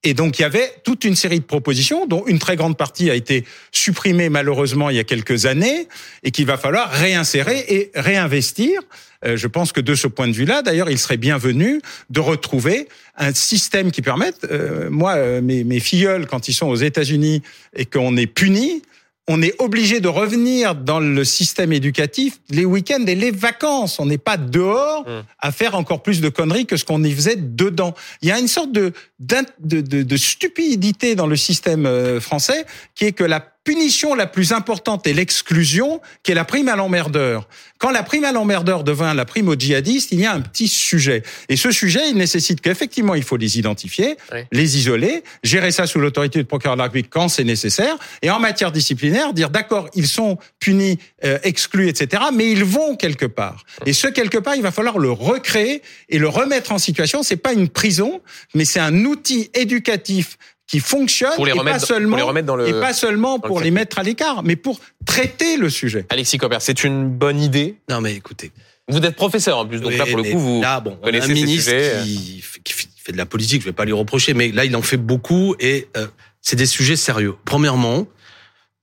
[0.03, 3.09] Et donc il y avait toute une série de propositions, dont une très grande partie
[3.09, 5.87] a été supprimée malheureusement il y a quelques années,
[6.23, 8.81] et qu'il va falloir réinsérer et réinvestir.
[9.25, 12.89] Euh, je pense que de ce point de vue-là, d'ailleurs, il serait bienvenu de retrouver
[13.17, 14.45] un système qui permette.
[14.51, 17.41] euh, moi, euh, mes, mes filleuls, quand ils sont aux États-Unis
[17.75, 18.81] et qu'on est punis,
[19.27, 23.99] on est obligé de revenir dans le système éducatif les week-ends et les vacances.
[23.99, 25.23] On n'est pas dehors Mm.
[25.39, 27.93] à faire encore plus de conneries que ce qu'on y faisait dedans.
[28.21, 32.65] Il y a une sorte de, de, de, de stupidité dans le système euh, français
[32.95, 36.75] qui est que la punition la plus importante est l'exclusion, qui est la prime à
[36.75, 37.47] l'emmerdeur.
[37.77, 40.67] Quand la prime à l'emmerdeur devint la prime au djihadiste, il y a un petit
[40.67, 41.23] sujet.
[41.49, 44.39] Et ce sujet, il nécessite qu'effectivement, il faut les identifier, Oui.
[44.51, 48.29] les isoler, gérer ça sous l'autorité du procureur de la République quand c'est nécessaire, et
[48.29, 53.25] en matière disciplinaire, dire d'accord, ils sont punis, euh, exclus, etc., mais ils vont quelque
[53.25, 53.65] part.
[53.85, 57.21] Et ce quelque part, il va falloir le recréer et le remettre en situation.
[57.23, 58.21] C'est pas une prison,
[58.53, 62.23] mais c'est un outil éducatif qui fonctionne Pour les et remettre, pas seulement pour les
[62.23, 62.67] remettre dans le.
[62.67, 66.05] et pas seulement dans le pour les mettre à l'écart, mais pour traiter le sujet.
[66.09, 67.77] Alexis Copper, c'est une bonne idée?
[67.89, 68.51] Non, mais écoutez.
[68.89, 70.61] Vous êtes professeur en plus, donc Oui, là pour le coup vous.
[70.61, 72.01] Là, bon, on a connaissez un ces ministre sujets.
[72.03, 74.75] qui, fait- qui fait de la politique, je vais pas lui reprocher, mais là, il
[74.75, 76.07] en fait beaucoup et euh,
[76.41, 77.35] c'est des sujets sérieux.
[77.45, 78.07] Premièrement,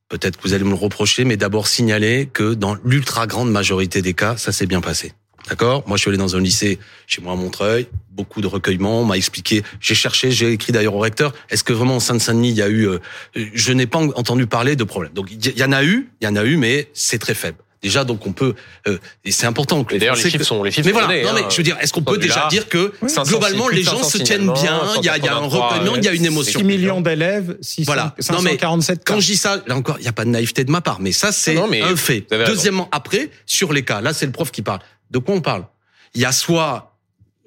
[0.09, 4.03] peut-être que vous allez me le reprocher, mais d'abord signaler que dans l'ultra grande majorité
[4.03, 5.13] des cas, ça s'est bien passé.
[5.51, 5.83] D'accord?
[5.87, 9.05] Moi, je suis allé dans un lycée chez moi à Montreuil, beaucoup de recueillements, on
[9.05, 12.57] m'a expliqué, j'ai cherché, j'ai écrit d'ailleurs au recteur, est-ce que vraiment en Seine-Saint-Denis, il
[12.57, 12.87] y a eu...
[12.87, 13.01] euh,
[13.35, 15.13] je n'ai pas entendu parler de problème.
[15.13, 17.59] Donc, il y en a eu, il y en a eu, mais c'est très faible.
[17.83, 18.55] Déjà, donc on peut...
[18.89, 21.15] euh, et c'est important que Et d'ailleurs les chiffres sont les chiffres mais sont voilà,
[21.15, 21.43] donnés, non hein.
[21.47, 24.11] mais je veux dire, est-ce qu'on peut déjà dire que 500 globalement les gens 500
[24.11, 26.13] se tiennent bien, il y a, il y a un 183, recueillement, il y a
[26.13, 26.61] une émotion.
[26.61, 28.15] 6 millions d'élèves, 600, Voilà.
[28.31, 29.15] Non, mais 547 cas.
[29.15, 31.01] Quand je dis ça, là encore, il n'y a pas de naïveté de ma part,
[31.01, 32.27] mais ça c'est Non, non, mais un fait.
[32.47, 34.81] Deuxièmement, après, sur les cas, là c'est le prof qui parle.
[35.11, 35.67] De quoi on parle?
[36.15, 36.97] Il y a soit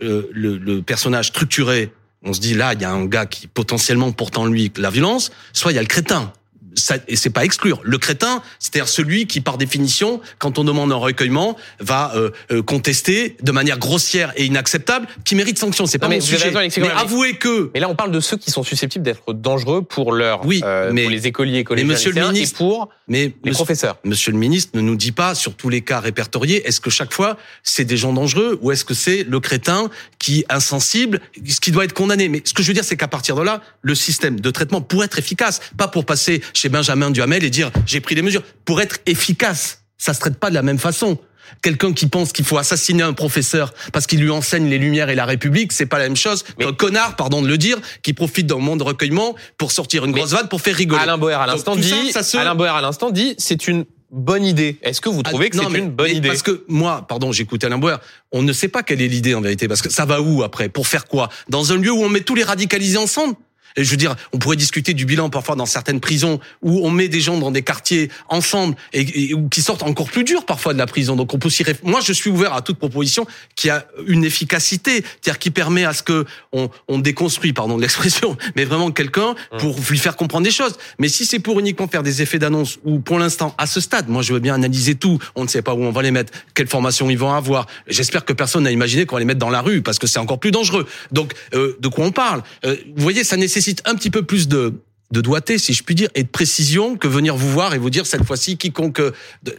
[0.02, 3.47] euh, le, le personnage structuré, on se dit là, il y a un gars qui
[3.47, 6.34] potentiellement porte en lui la violence, soit il y a le crétin.
[6.76, 7.80] Ça, et c'est pas exclure.
[7.84, 12.62] Le crétin, c'est-à-dire celui qui, par définition, quand on demande un recueillement, va euh, euh,
[12.64, 15.86] contester de manière grossière et inacceptable, qui mérite sanction.
[15.86, 16.46] C'est pas mais mon sujet.
[16.46, 19.04] raison, Alexis mais mais- avouez que Mais là, on parle de ceux qui sont susceptibles
[19.06, 22.64] d'être dangereux pour leur, Oui, euh, mais- pour les écoliers, collégiens, monsieur le ministre, et
[22.66, 23.98] pour mais les monsieur- professeurs.
[24.04, 27.14] Monsieur le ministre ne nous dit pas sur tous les cas répertoriés, est-ce que chaque
[27.14, 31.72] fois c'est des gens dangereux ou est-ce que c'est le crétin qui insensible, ce qui
[31.72, 32.30] doit être condamné?
[32.30, 34.82] Mais ce que je veux dire, c'est qu'à partir de là, le système de traitement
[34.82, 38.41] pour être efficace, pas pour passer chez Benjamin Duhamel et dire j'ai pris les mesures,
[38.63, 41.17] pour être efficace, ça se traite pas de la même façon.
[41.62, 45.15] Quelqu'un qui pense qu'il faut assassiner un professeur parce qu'il lui enseigne les Lumières et
[45.15, 48.13] la République, c'est pas la même chose Mais- qu'un connard, pardon de le dire, qui
[48.13, 51.02] profite d'un monde de recueillement pour sortir une Mais grosse vanne pour faire rigoler.
[51.02, 53.84] Alain Boer à l'instant ça, dit, ça se- Alain Boer à l'instant dit, c'est une
[54.10, 54.78] bonne idée.
[54.84, 56.30] Est-ce que vous trouvez que Ah, c'est mais- une bonne mais idée?
[56.30, 57.97] Parce que moi, pardon, j'écoute Alain Boer,
[58.32, 60.69] on ne sait pas quelle est l'idée en vérité, parce que ça va où après?
[60.69, 61.28] Pour faire quoi?
[61.49, 63.36] Dans un lieu où on met tous les radicalisés ensemble?
[63.76, 66.92] Et je veux dire, on pourrait discuter du bilan parfois dans certaines prisons où on
[66.92, 70.74] met des gens dans des quartiers ensemble et, et qui sortent encore plus dur parfois
[70.74, 71.16] de la prison.
[71.16, 71.64] Donc on peut aussi.
[71.84, 75.94] Moi, je suis ouvert à toute proposition qui a une efficacité, c'est-à-dire qui permet à
[75.94, 79.58] ce que on, on déconstruit, pardon l'expression, mais vraiment quelqu'un mmh.
[79.58, 80.74] pour lui faire comprendre des choses.
[81.00, 84.10] Mais si c'est pour uniquement faire des effets d'annonce ou pour l'instant à ce stade,
[84.10, 85.20] moi je veux bien analyser tout.
[85.36, 87.68] On ne sait pas où on va les mettre, quelle formation ils vont avoir.
[87.88, 90.20] J'espère que personne n'a imaginé qu'on va les mettre dans la rue parce que c'est
[90.20, 90.88] encore plus dangereux.
[91.12, 92.44] Donc euh, de quoi on parle?
[92.66, 94.73] Euh, Vous voyez, ça nécessite un petit peu plus de
[95.12, 97.91] de doigté, si je puis dire, et de précision que venir vous voir et vous
[97.91, 98.99] dire cette fois-ci quiconque.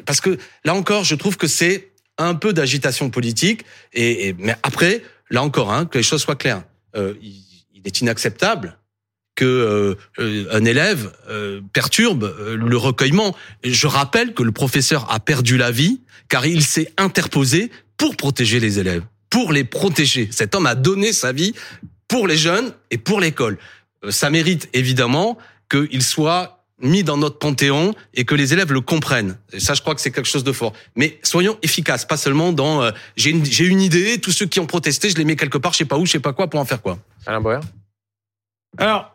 [0.04, 3.64] Parce que là encore, je trouve que c'est un peu d'agitation politique.
[3.92, 6.64] Et, mais après, là encore, hein, que les choses soient claires.
[6.96, 7.40] Euh, il,
[7.86, 8.78] est inacceptable
[9.34, 9.44] que
[10.18, 13.36] euh, un élève euh, perturbe euh, le recueillement.
[13.62, 18.58] Je rappelle que le professeur a perdu la vie car il s'est interposé pour protéger
[18.58, 20.30] les élèves, pour les protéger.
[20.30, 21.52] Cet homme a donné sa vie
[22.08, 23.58] pour les jeunes et pour l'école.
[24.04, 25.38] Euh, ça mérite évidemment
[25.70, 29.38] qu'il soit mis dans notre panthéon et que les élèves le comprennent.
[29.52, 30.72] Et ça, je crois que c'est quelque chose de fort.
[30.96, 34.60] Mais soyons efficaces, pas seulement dans euh, j'ai une, j'ai une idée, tous ceux qui
[34.60, 36.50] ont protesté, je les mets quelque part, je sais pas où, je sais pas quoi,
[36.50, 36.98] pour en faire quoi.
[37.26, 37.60] Alain Boer
[38.76, 39.13] Alors,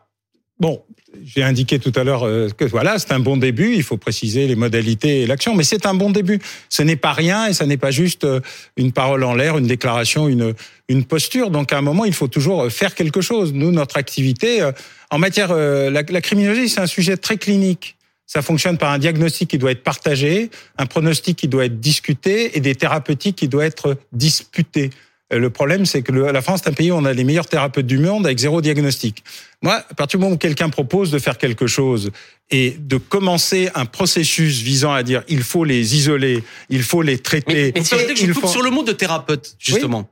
[0.60, 0.84] Bon,
[1.24, 3.76] j'ai indiqué tout à l'heure euh, que voilà, c'est un bon début.
[3.76, 6.39] Il faut préciser les modalités et l'action, mais c'est un bon début.
[6.69, 8.41] Ce n'est pas rien et ça n'est pas juste euh,
[8.78, 10.54] une parole en l'air, une déclaration, une
[10.88, 11.52] une posture.
[11.52, 13.54] Donc à un moment, il faut toujours euh, faire quelque chose.
[13.54, 14.69] Nous, notre activité
[15.12, 17.95] en matière la, la criminologie, c'est un sujet très clinique.
[18.26, 22.56] Ça fonctionne par un diagnostic qui doit être partagé, un pronostic qui doit être discuté
[22.56, 24.91] et des thérapeutiques qui doivent être disputées.
[25.32, 27.86] Le problème, c'est que la France est un pays où on a les meilleurs thérapeutes
[27.86, 29.24] du monde avec zéro diagnostic.
[29.62, 32.12] Moi, à partir du moment où quelqu'un propose de faire quelque chose
[32.50, 37.20] et de commencer un processus visant à dire il faut les isoler, il faut les
[37.20, 37.72] traiter.
[37.76, 40.10] Mais, mais je coupe sur le mot de thérapeute, justement.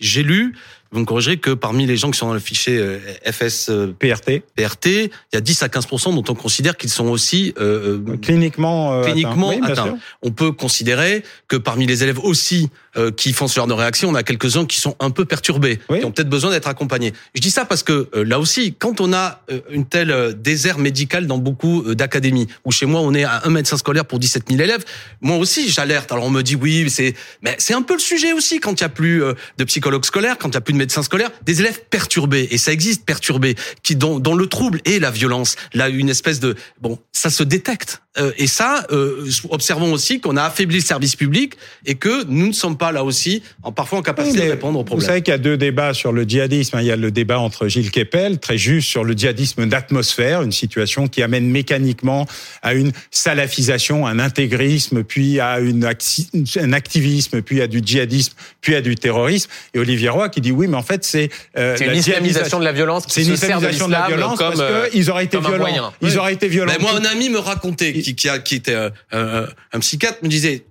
[0.00, 0.54] J'ai lu
[0.92, 2.98] vous me corrigerez que parmi les gens qui sont dans le fichier euh,
[3.30, 7.06] FS euh, PRT, PRT, il y a 10 à 15 dont on considère qu'ils sont
[7.06, 9.98] aussi euh, cliniquement cliniquement atteints.
[10.22, 12.70] On peut considérer que parmi les élèves aussi
[13.16, 16.04] qui font ce genre de réaction, on a quelques-uns qui sont un peu perturbés, qui
[16.04, 17.12] ont peut-être besoin d'être accompagnés.
[17.36, 21.38] Je dis ça parce que là aussi, quand on a une telle désert médical dans
[21.38, 24.84] beaucoup d'académies, où chez moi on est à un médecin scolaire pour 17 000 élèves,
[25.20, 26.10] moi aussi j'alerte.
[26.10, 28.82] Alors on me dit oui, c'est mais c'est un peu le sujet aussi quand il
[28.82, 29.22] y a plus
[29.56, 32.58] de psychologues scolaires, quand il y a plus de médecins scolaires, des élèves perturbés, et
[32.58, 36.56] ça existe perturbés, qui dont, dont le trouble et la violence, là une espèce de
[36.80, 38.02] bon, ça se détecte.
[38.18, 41.54] Euh, et ça, euh, observons aussi qu'on a affaibli le service public
[41.86, 44.82] et que nous ne sommes pas là aussi en parfois en capacité de répondre aux
[44.82, 45.04] problèmes.
[45.04, 46.78] Vous savez qu'il y a deux débats sur le djihadisme.
[46.80, 50.50] Il y a le débat entre Gilles Kepel, très juste, sur le djihadisme d'atmosphère, une
[50.50, 52.26] situation qui amène mécaniquement
[52.62, 58.74] à une salafisation, un intégrisme, puis à une un activisme, puis à du djihadisme, puis
[58.74, 59.48] à du terrorisme.
[59.72, 62.72] Et Olivier Roy qui dit oui, mais en fait c'est euh, une islamisation de la
[62.72, 63.04] violence.
[63.06, 65.92] C'est une islamisation de, la violence comme, parce qu'ils auraient été violents.
[66.02, 66.72] Ils auraient été violents.
[66.80, 70.28] moi, un ami me racontait qui, qui, a, qui était euh, un, un, psychiatre, me
[70.28, 70.64] disait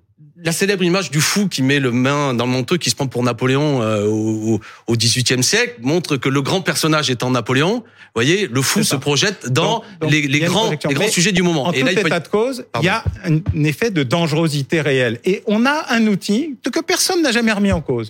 [0.44, 3.08] la célèbre image du fou qui met le main dans le manteau, qui se prend
[3.08, 8.16] pour Napoléon euh, au, au XVIIIe siècle, montre que le grand personnage étant Napoléon, vous
[8.16, 11.68] voyez, le fou se projette dans les, les grands, les grands sujets du moment.
[11.68, 15.20] En et tout là, état de cause, il y a un effet de dangerosité réelle.
[15.26, 18.10] Et on a un outil que personne n'a jamais remis en cause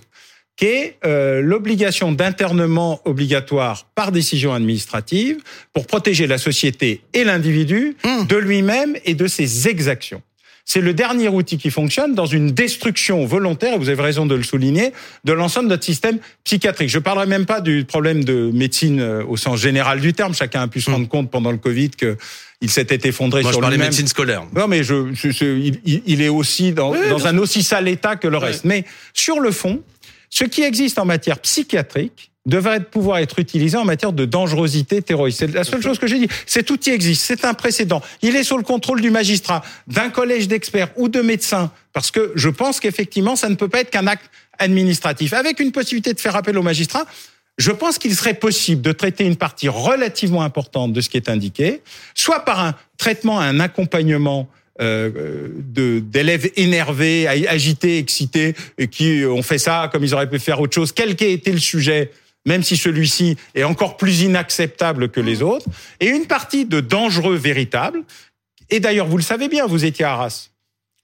[0.60, 5.38] qui est euh, l'obligation d'internement obligatoire par décision administrative
[5.72, 8.26] pour protéger la société et l'individu mmh.
[8.26, 10.20] de lui-même et de ses exactions.
[10.66, 14.34] C'est le dernier outil qui fonctionne dans une destruction volontaire, et vous avez raison de
[14.34, 14.92] le souligner,
[15.24, 16.90] de l'ensemble de notre système psychiatrique.
[16.90, 20.34] Je ne parlerai même pas du problème de médecine euh, au sens général du terme.
[20.34, 20.92] Chacun a pu se mmh.
[20.92, 22.18] rendre compte pendant le Covid que
[22.60, 23.80] il s'était effondré Moi, sur lui-même.
[23.80, 24.42] médecine scolaire.
[24.54, 27.88] Non, mais je, je, je il, il, est aussi dans, oui, dans un aussi sale
[27.88, 28.64] état que le reste.
[28.66, 29.82] Mais sur le fond,
[30.30, 35.40] ce qui existe en matière psychiatrique devrait pouvoir être utilisé en matière de dangerosité terroriste.
[35.40, 36.28] C'est la seule chose que j'ai dit.
[36.46, 38.00] Cet outil existe, c'est un précédent.
[38.22, 42.32] Il est sous le contrôle du magistrat, d'un collège d'experts ou de médecins, parce que
[42.36, 45.32] je pense qu'effectivement, ça ne peut pas être qu'un acte administratif.
[45.32, 47.04] Avec une possibilité de faire appel au magistrat,
[47.58, 51.28] je pense qu'il serait possible de traiter une partie relativement importante de ce qui est
[51.28, 51.82] indiqué,
[52.14, 54.48] soit par un traitement, un accompagnement
[54.80, 60.74] d'élèves énervés, agités, excités, et qui ont fait ça comme ils auraient pu faire autre
[60.74, 62.10] chose, quel qu'ait été le sujet,
[62.46, 65.66] même si celui-ci est encore plus inacceptable que les autres,
[66.00, 68.02] et une partie de dangereux véritables.
[68.70, 70.48] Et d'ailleurs, vous le savez bien, vous étiez à Arras.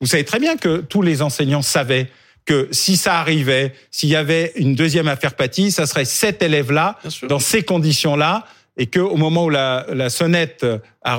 [0.00, 2.08] Vous savez très bien que tous les enseignants savaient
[2.46, 6.98] que si ça arrivait, s'il y avait une deuxième affaire Paty, ça serait cet élève-là,
[7.28, 8.46] dans ces conditions-là,
[8.78, 10.64] et qu'au moment où la, la sonnette,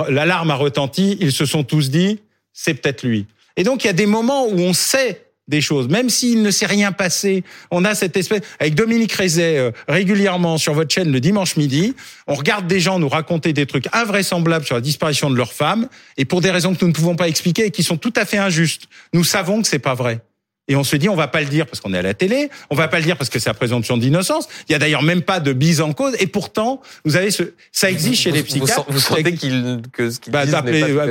[0.09, 2.19] l'alarme a retenti, ils se sont tous dit,
[2.57, 3.27] c'est peut-être lui.
[3.55, 6.51] Et donc il y a des moments où on sait des choses, même s'il ne
[6.51, 7.43] s'est rien passé.
[7.71, 11.95] On a cette espèce avec Dominique Rézet euh, régulièrement sur votre chaîne le dimanche midi.
[12.25, 15.87] On regarde des gens nous raconter des trucs invraisemblables sur la disparition de leurs femmes
[16.17, 18.25] et pour des raisons que nous ne pouvons pas expliquer et qui sont tout à
[18.25, 18.87] fait injustes.
[19.13, 20.19] Nous savons que c'est pas vrai.
[20.67, 22.49] Et on se dit, on va pas le dire parce qu'on est à la télé,
[22.69, 24.47] on va pas le dire parce que c'est la présomption d'innocence.
[24.67, 26.15] Il y a d'ailleurs même pas de bise en cause.
[26.19, 28.85] Et pourtant, vous avez ce, ça existe chez les psychiatres.
[28.89, 30.43] Vous, sentez qu'il que ce qu'il bah,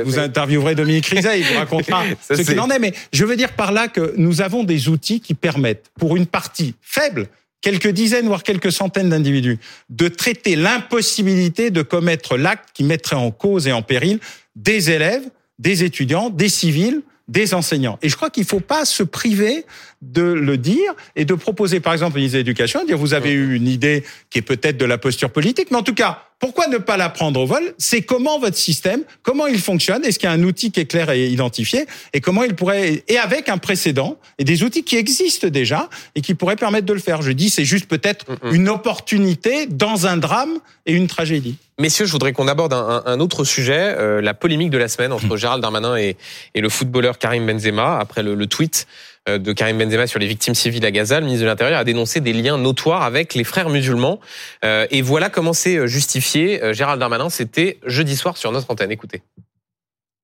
[0.05, 2.79] Vous interviewerez Dominique Rizet, il vous racontera ce qu'il en est.
[2.79, 6.27] Mais je veux dire par là que nous avons des outils qui permettent, pour une
[6.27, 7.27] partie faible,
[7.61, 13.31] quelques dizaines, voire quelques centaines d'individus, de traiter l'impossibilité de commettre l'acte qui mettrait en
[13.31, 14.19] cause et en péril
[14.55, 15.23] des élèves,
[15.59, 17.99] des étudiants, des civils, des enseignants.
[18.01, 19.65] Et je crois qu'il ne faut pas se priver
[20.01, 23.55] de le dire et de proposer, par exemple, une idée d'éducation, dire vous avez eu
[23.55, 26.77] une idée qui est peut-être de la posture politique, mais en tout cas, pourquoi ne
[26.77, 27.73] pas la prendre au vol?
[27.77, 30.85] C'est comment votre système, comment il fonctionne, est-ce qu'il y a un outil qui est
[30.85, 34.97] clair et identifié, et comment il pourrait, et avec un précédent, et des outils qui
[34.97, 37.21] existent déjà, et qui pourraient permettre de le faire.
[37.21, 41.57] Je dis, c'est juste peut-être une opportunité dans un drame et une tragédie.
[41.79, 45.35] Messieurs, je voudrais qu'on aborde un, autre sujet, euh, la polémique de la semaine entre
[45.35, 45.37] hmm.
[45.37, 46.17] Gérald Darmanin et,
[46.55, 48.87] le footballeur Karim Benzema, après le, le tweet
[49.27, 52.21] de Karim Benzema sur les victimes civiles à Gaza, le ministre de l'Intérieur a dénoncé
[52.21, 54.19] des liens notoires avec les frères musulmans.
[54.63, 56.73] Euh, et voilà comment c'est euh, justifié.
[56.73, 58.91] Gérald Darmanin, c'était jeudi soir sur notre antenne.
[58.91, 59.21] Écoutez.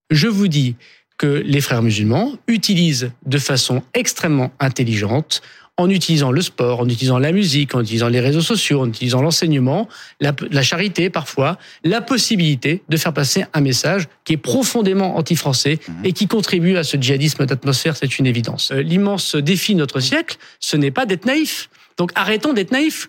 [0.09, 0.75] Je vous dis
[1.17, 5.41] que les frères musulmans utilisent de façon extrêmement intelligente
[5.77, 9.21] en utilisant le sport, en utilisant la musique, en utilisant les réseaux sociaux, en utilisant
[9.21, 15.79] l'enseignement, la, charité parfois, la possibilité de faire passer un message qui est profondément anti-français
[15.87, 16.05] mhm.
[16.05, 18.71] et qui contribue à ce djihadisme d'atmosphère, c'est une évidence.
[18.71, 21.69] Euh, l'immense défi de notre siècle, ce n'est pas d'être naïf.
[21.97, 23.07] Donc arrêtons d'être naïfs.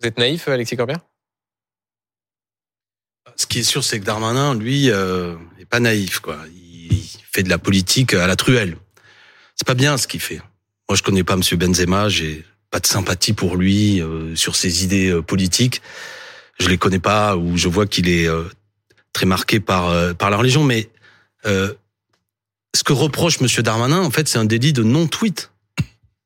[0.00, 1.00] Vous êtes naïf, Alexis Corbert?
[3.36, 6.20] Ce qui est sûr, c'est que Darmanin, lui, euh, est pas naïf.
[6.20, 6.38] quoi.
[6.50, 6.96] Il
[7.30, 8.76] fait de la politique à la truelle.
[9.56, 10.40] C'est pas bien ce qu'il fait.
[10.90, 14.82] Moi, je connais pas Monsieur Benzema, j'ai pas de sympathie pour lui euh, sur ses
[14.82, 15.82] idées euh, politiques.
[16.58, 18.42] Je les connais pas ou je vois qu'il est euh,
[19.12, 20.64] très marqué par par la religion.
[20.64, 20.90] Mais
[21.44, 25.52] ce que reproche Monsieur Darmanin, en fait, c'est un délit de non-tweet.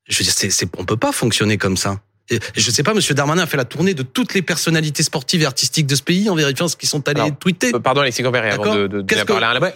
[0.09, 2.01] Je veux dire, c'est, on peut pas fonctionner comme ça.
[2.31, 5.43] Et je sais pas, Monsieur Darmanin a fait la tournée de toutes les personnalités sportives
[5.43, 7.73] et artistiques de ce pays en vérifiant ce qu'ils sont allés tweeter.
[7.73, 9.73] Pardon, Alexis Compère, avant de, de, de parler là-bas.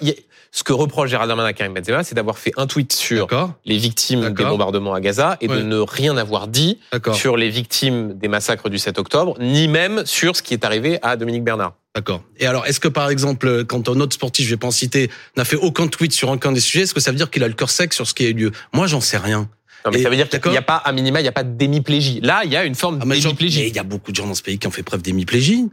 [0.51, 3.27] Ce que reproche Gérald Darmanin à Karim Benzema, c'est d'avoir fait un tweet sur
[3.67, 6.79] les victimes des bombardements à Gaza et de ne rien avoir dit
[7.13, 10.99] sur les victimes des massacres du 7 octobre, ni même sur ce qui est arrivé
[11.03, 11.75] à Dominique Bernard.
[11.95, 12.23] D'accord.
[12.39, 15.11] Et alors, est-ce que par exemple, quand un autre sportif, je vais pas en citer,
[15.37, 17.49] n'a fait aucun tweet sur aucun des sujets, est-ce que ça veut dire qu'il a
[17.49, 18.53] le cœur sec sur ce qui a eu lieu?
[18.73, 19.49] Moi, j'en sais rien.
[19.85, 21.45] Non, mais ça veut dire qu'il n'y a pas, à minima, il n'y a pas
[21.45, 22.21] d'hémiplégie.
[22.21, 23.67] Là, il y a une forme ah, d'hémiplégie.
[23.69, 25.67] il y a beaucoup de gens dans ce pays qui ont fait preuve d'hémiplégie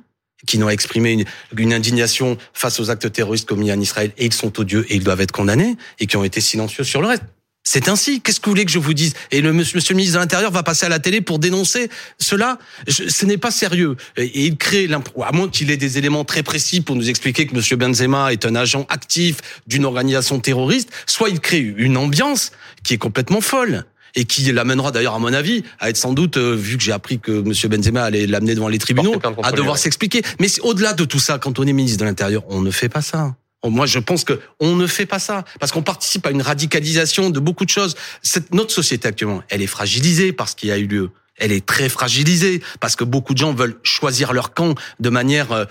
[0.46, 1.26] qui n'ont exprimé
[1.58, 5.04] une, indignation face aux actes terroristes commis en Israël et ils sont odieux et ils
[5.04, 7.24] doivent être condamnés et qui ont été silencieux sur le reste.
[7.68, 8.22] C'est ainsi.
[8.22, 9.15] Qu'est-ce que vous voulez que je vous dise?
[9.32, 11.89] Et le monsieur, le ministre de l'Intérieur va passer à la télé pour dénoncer
[12.20, 12.60] cela?
[12.88, 13.96] ce n'est pas sérieux.
[14.18, 17.56] Et, il crée, à moins qu'il ait des éléments très précis pour nous expliquer que
[17.56, 22.52] monsieur Benzema est un agent actif d'une organisation terroriste, soit il crée une ambiance
[22.84, 23.84] qui est complètement folle
[24.15, 26.91] et qui l'amènera d'ailleurs, à mon avis, à être sans doute, euh, vu que j'ai
[26.91, 27.54] appris que M.
[27.69, 30.21] Benzema allait l'amener devant les tribunaux, à devoir s'expliquer.
[30.39, 33.01] Mais au-delà de tout ça, quand on est ministre de l'Intérieur, on ne fait pas
[33.01, 33.36] ça.
[33.63, 37.32] Moi, je pense que on ne fait pas ça parce qu'on participe à une radicalisation
[37.32, 37.95] de beaucoup de choses.
[38.21, 41.65] Cette, notre société actuellement, elle est fragilisée par ce qui a eu lieu elle est
[41.65, 45.65] très fragilisée parce que beaucoup de gens veulent choisir leur camp de manière euh,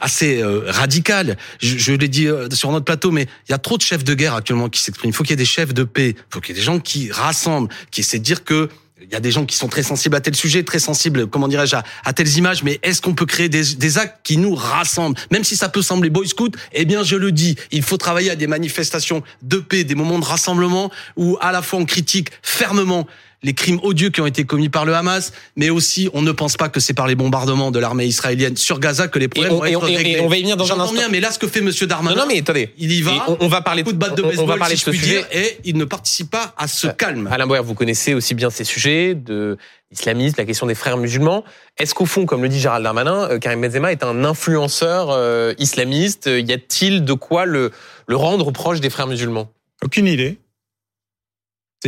[0.00, 1.36] assez euh, radicale.
[1.60, 4.04] Je, je l'ai dit euh, sur notre plateau, mais il y a trop de chefs
[4.04, 5.10] de guerre actuellement qui s'expriment.
[5.10, 6.66] Il faut qu'il y ait des chefs de paix, il faut qu'il y ait des
[6.66, 8.68] gens qui rassemblent, qui essaient de dire que
[9.02, 11.48] il y a des gens qui sont très sensibles à tel sujet, très sensibles, comment
[11.48, 15.18] dirais-je, à, telles images, mais est-ce qu'on peut créer des, des, actes qui nous rassemblent?
[15.30, 18.30] Même si ça peut sembler boy scout, eh bien je le dis, il faut travailler
[18.30, 22.30] à des manifestations de paix, des moments de rassemblement où à la fois on critique
[22.42, 23.06] fermement
[23.44, 26.56] les crimes odieux qui ont été commis par le Hamas, mais aussi on ne pense
[26.56, 29.64] pas que c'est par les bombardements de l'armée israélienne sur Gaza que les problèmes vont
[29.64, 30.20] être réglés.
[30.20, 30.94] on va y venir dans un instant.
[30.94, 33.12] Bien, mais là, ce que fait Monsieur Darmanin, non, mais attendez, il y va.
[33.40, 35.58] On, va parler de de batte de baseball, on va parler de ce sujet et
[35.64, 37.28] il ne participe pas à ce euh, calme.
[37.30, 39.58] Alain Boer, vous connaissez aussi bien ces sujets de
[39.90, 41.44] l'islamisme, la question des frères musulmans.
[41.78, 45.52] Est-ce qu'au fond, comme le dit Gérald Darmanin, euh, Karim Benzema est un influenceur euh,
[45.58, 46.26] islamiste?
[46.32, 47.72] Y a-t-il de quoi le,
[48.06, 49.50] le rendre proche des frères musulmans?
[49.82, 50.38] Aucune idée.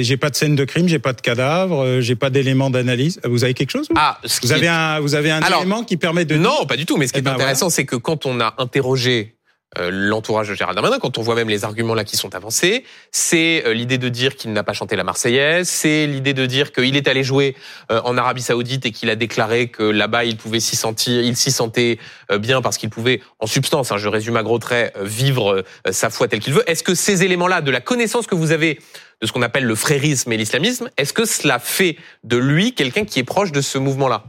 [0.02, 3.20] J'ai pas de scène de crime, j'ai pas de cadavre, euh, j'ai pas d'éléments d'analyse.
[3.24, 6.36] Vous avez quelque chose Ah, vous avez un vous avez un élément qui permet de
[6.36, 6.96] Non, pas du tout.
[6.96, 9.36] Mais ce qui eh est ben, intéressant, c'est que quand on a interrogé
[9.78, 12.84] euh, l'entourage de Gérald Darmanin, quand on voit même les arguments là qui sont avancés,
[13.10, 16.72] c'est euh, l'idée de dire qu'il n'a pas chanté la Marseillaise, c'est l'idée de dire
[16.72, 17.56] qu'il est allé jouer
[17.88, 21.50] en Arabie Saoudite et qu'il a déclaré que là-bas il pouvait s'y sentir, il s'y
[21.50, 21.98] sentait
[22.38, 26.28] bien parce qu'il pouvait, en substance, hein, je résume à gros traits, vivre sa foi
[26.28, 26.68] telle qu'il veut.
[26.68, 28.78] Est-ce que ces éléments-là, de la connaissance que vous avez
[29.22, 30.90] de ce qu'on appelle le frérisme et l'islamisme.
[30.96, 34.24] Est-ce que cela fait de lui quelqu'un qui est proche de ce mouvement-là?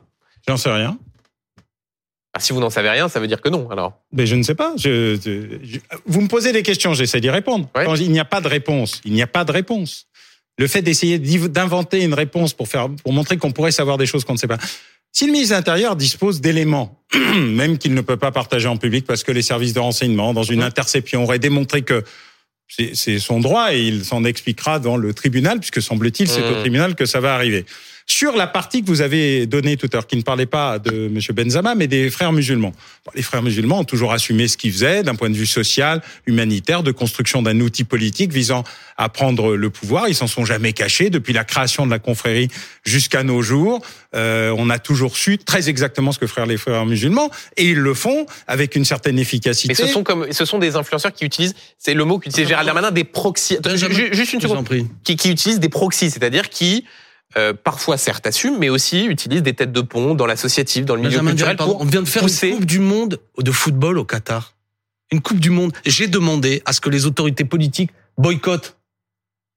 [0.48, 0.98] J'en sais rien.
[2.34, 4.00] Ah, si vous n'en savez rien, ça veut dire que non, alors.
[4.12, 4.74] Mais je ne sais pas.
[4.78, 7.68] Je, je- je- vous me posez des questions, j'essaie d'y répondre.
[7.76, 7.86] Ouais.
[7.86, 10.08] Quand il n'y a pas de réponse, il n'y a pas de réponse.
[10.60, 14.24] Le fait d'essayer d'inventer une réponse pour faire, pour montrer qu'on pourrait savoir des choses
[14.24, 14.58] qu'on ne sait pas.
[15.12, 17.02] Si le ministre de l'Intérieur dispose d'éléments,
[17.36, 20.44] même qu'il ne peut pas partager en public parce que les services de renseignement, dans
[20.44, 22.04] une interception, auraient démontré que
[22.68, 26.52] c'est c'est son droit et il s'en expliquera dans le tribunal, puisque semble-t-il, c'est au
[26.56, 26.60] Mhm.
[26.62, 27.66] tribunal que ça va arriver.
[28.10, 31.08] Sur la partie que vous avez donnée tout à l'heure, qui ne parlait pas de
[31.08, 31.20] M.
[31.36, 32.72] Benzama, mais des frères musulmans.
[33.06, 36.02] Bon, les frères musulmans ont toujours assumé ce qu'ils faisaient d'un point de vue social,
[36.26, 38.64] humanitaire, de construction d'un outil politique visant
[38.96, 40.08] à prendre le pouvoir.
[40.08, 42.48] Ils s'en sont jamais cachés depuis la création de la confrérie
[42.86, 43.82] jusqu'à nos jours.
[44.16, 47.78] Euh, on a toujours su très exactement ce que frères les frères musulmans, et ils
[47.78, 49.76] le font avec une certaine efficacité.
[49.78, 52.68] Mais ce sont comme, ce sont des influenceurs qui utilisent, c'est le mot qu'utilisait Gérald
[52.68, 53.58] Darmanin, des proxys.
[53.66, 54.66] Juste une Je vous en seconde.
[54.66, 54.86] prie.
[55.04, 56.86] Qui, qui utilisent des proxys, c'est-à-dire qui,
[57.38, 61.02] euh, parfois certes assument, mais aussi utilisent des têtes de pont dans l'associatif, dans le
[61.02, 62.48] milieu Benjamin culturel pardon, on vient de faire pousser.
[62.50, 64.56] une Coupe du Monde de football au Qatar.
[65.12, 65.72] Une Coupe du Monde.
[65.86, 68.76] J'ai demandé à ce que les autorités politiques boycottent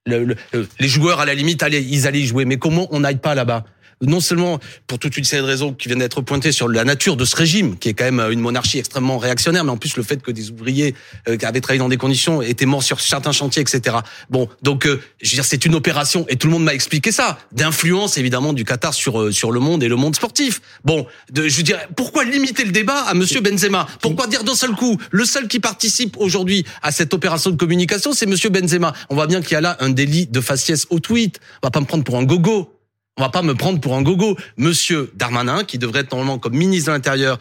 [0.07, 2.45] le- le- le- les joueurs à la limite, allez, ils allaient y jouer.
[2.45, 3.64] Mais comment on n'aille pas là-bas?
[4.01, 7.16] Non seulement pour toute une série de raisons qui viennent d'être pointées sur la nature
[7.16, 9.96] de ce régime, qui est quand même euh, une monarchie extrêmement réactionnaire, mais en plus
[9.96, 10.94] le fait que des ouvriers
[11.28, 13.98] euh, qui avaient travaillé dans des conditions étaient morts sur certains chantiers, etc.
[14.30, 17.12] Bon, donc euh, je veux dire, c'est une opération et tout le monde m'a expliqué
[17.12, 20.61] ça, d'influence évidemment du Qatar sur sur le monde et le monde sportif.
[20.84, 23.86] Bon, je veux dire, pourquoi limiter le débat à Monsieur Benzema?
[24.01, 28.12] Pourquoi dire d'un seul coup le seul qui participe aujourd'hui à cette opération de communication,
[28.12, 28.94] c'est Monsieur Benzema?
[29.11, 31.40] On voit bien qu'il y a là un délit de faciès au tweet.
[31.62, 32.80] On va pas me prendre pour un gogo.
[33.21, 34.39] On va pas me prendre pour un gogo.
[34.57, 37.39] Monsieur Darmanin, qui devrait être normalement comme ministre de l'Intérieur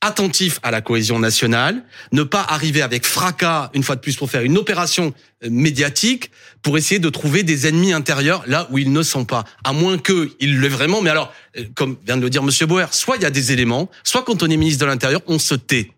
[0.00, 4.30] attentif à la cohésion nationale, ne pas arriver avec fracas, une fois de plus, pour
[4.30, 5.12] faire une opération
[5.42, 6.30] euh, médiatique,
[6.62, 9.42] pour essayer de trouver des ennemis intérieurs là où ils ne sont pas.
[9.64, 11.02] À moins que il l'ait vraiment.
[11.02, 13.50] Mais alors, euh, comme vient de le dire Monsieur Boer, soit il y a des
[13.50, 15.90] éléments, soit quand on est ministre de l'Intérieur, on se tait.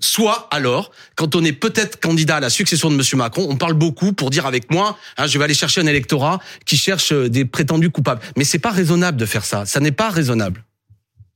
[0.00, 3.74] Soit alors, quand on est peut-être candidat à la succession de Monsieur Macron, on parle
[3.74, 7.28] beaucoup pour dire avec moi, hein, je vais aller chercher un électorat qui cherche euh,
[7.28, 8.20] des prétendus coupables.
[8.36, 9.66] Mais c'est pas raisonnable de faire ça.
[9.66, 10.64] Ça n'est pas raisonnable.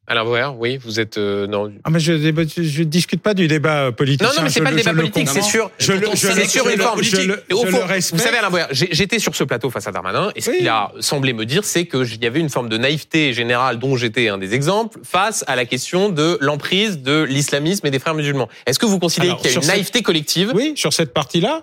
[0.09, 1.72] Alors, ouais, oui, vous êtes euh, non.
[1.84, 4.22] Ah, mais je ne discute pas du débat politique.
[4.26, 5.70] Non, non, mais c'est pas le débat politique, c'est sûr.
[5.78, 7.30] Je c'est sur je une forme politique.
[7.50, 10.68] vous savez, Alain Boyer, j'ai- j'étais sur ce plateau face à Darmanin, et ce qu'il
[10.68, 14.28] a semblé me dire, c'est qu'il y avait une forme de naïveté générale, dont j'étais
[14.28, 18.48] un des exemples, face à la question de l'emprise de l'islamisme et des frères musulmans.
[18.66, 20.50] Est-ce que vous considérez qu'il y a une naïveté collective?
[20.55, 21.62] Oui, sur cette partie-là,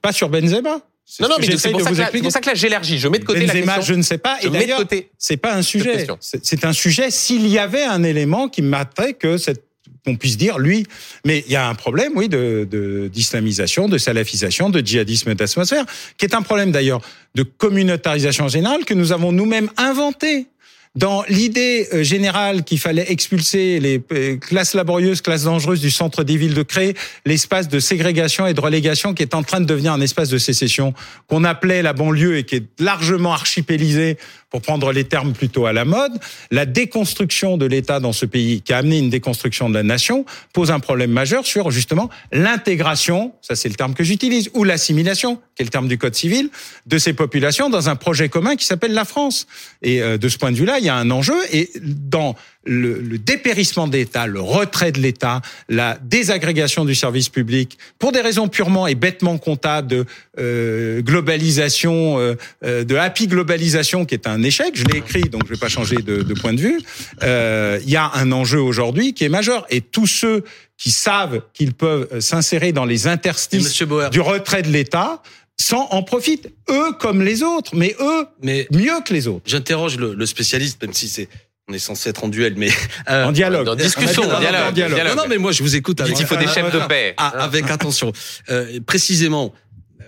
[0.00, 0.78] pas sur Benzema.
[1.04, 2.22] C'est Non, non, mais c'est pour, ça que là- c'est expliquer.
[2.22, 2.98] pour ça que là, j'élargis.
[2.98, 3.82] Je mets de côté la question.
[3.82, 4.38] je ne sais pas.
[4.40, 4.82] Je Et d'ailleurs,
[5.18, 6.06] c'est pas un sujet.
[6.20, 9.64] C'est un sujet s'il y avait un élément qui montrait que cette
[10.04, 10.84] qu'on puisse dire lui,
[11.24, 15.84] mais il y a un problème, oui, de de- d'islamisation, de, salafisation, de djihadisme d'atmosphère,
[16.18, 17.00] qui est un problème d'ailleurs
[17.36, 20.48] de communautarisation générale que nous avons nous-mêmes inventé.
[20.94, 26.22] Dans l'idée euh, générale qu'il fallait expulser les euh, classes laborieuses, classes dangereuses du centre
[26.22, 29.64] des villes, de créer l'espace de ségrégation et de relégation qui est en train de
[29.64, 30.92] devenir un espace de sécession
[31.28, 34.18] qu'on appelait la banlieue et qui est largement archipélisé
[34.50, 36.12] pour prendre les termes plutôt à la mode,
[36.50, 40.26] la déconstruction de l'État dans ce pays, qui a amené une déconstruction de la nation,
[40.52, 45.40] pose un problème majeur sur justement l'intégration, ça c'est le terme que j'utilise, ou l'assimilation,
[45.62, 46.50] qui est le terme du Code civil,
[46.86, 49.46] de ces populations dans un projet commun qui s'appelle la France.
[49.82, 51.36] Et euh, de ce point de vue-là, il y a un enjeu.
[51.52, 57.28] Et dans le, le dépérissement de l'État, le retrait de l'État, la désagrégation du service
[57.28, 60.04] public, pour des raisons purement et bêtement comptables de
[60.38, 62.34] euh, globalisation, euh,
[62.64, 64.72] euh, de happy globalisation, qui est un échec.
[64.74, 66.80] Je l'ai écrit, donc je vais pas changer de, de point de vue.
[67.22, 69.66] Euh, Il y a un enjeu aujourd'hui qui est majeur.
[69.70, 70.44] Et tous ceux
[70.76, 75.22] qui savent qu'ils peuvent euh, s'insérer dans les interstices du retrait de l'État,
[75.60, 79.42] s'en en profitent, eux comme les autres, mais eux mais mieux que les autres.
[79.46, 81.28] j'interroge le, le spécialiste, même si c'est
[81.68, 82.70] on est censé être en duel, mais
[83.10, 83.66] euh, En dialogue.
[83.66, 85.00] Dans discussion, dialogue, en dialogue.
[85.08, 85.98] Non, non, mais moi je vous écoute.
[86.00, 87.14] Il Avec, dit qu'il faut des chefs de paix.
[87.16, 88.12] Ah, avec attention.
[88.50, 89.54] Euh, précisément,
[90.00, 90.04] euh,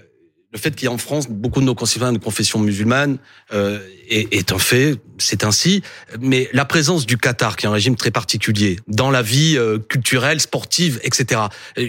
[0.53, 3.19] le fait qu'il y a en France beaucoup de nos concitoyens de confession musulmane
[3.53, 3.79] euh,
[4.09, 5.83] est, est un fait, c'est ainsi.
[6.21, 9.79] Mais la présence du Qatar, qui est un régime très particulier, dans la vie euh,
[9.79, 11.43] culturelle, sportive, etc.,
[11.79, 11.89] euh,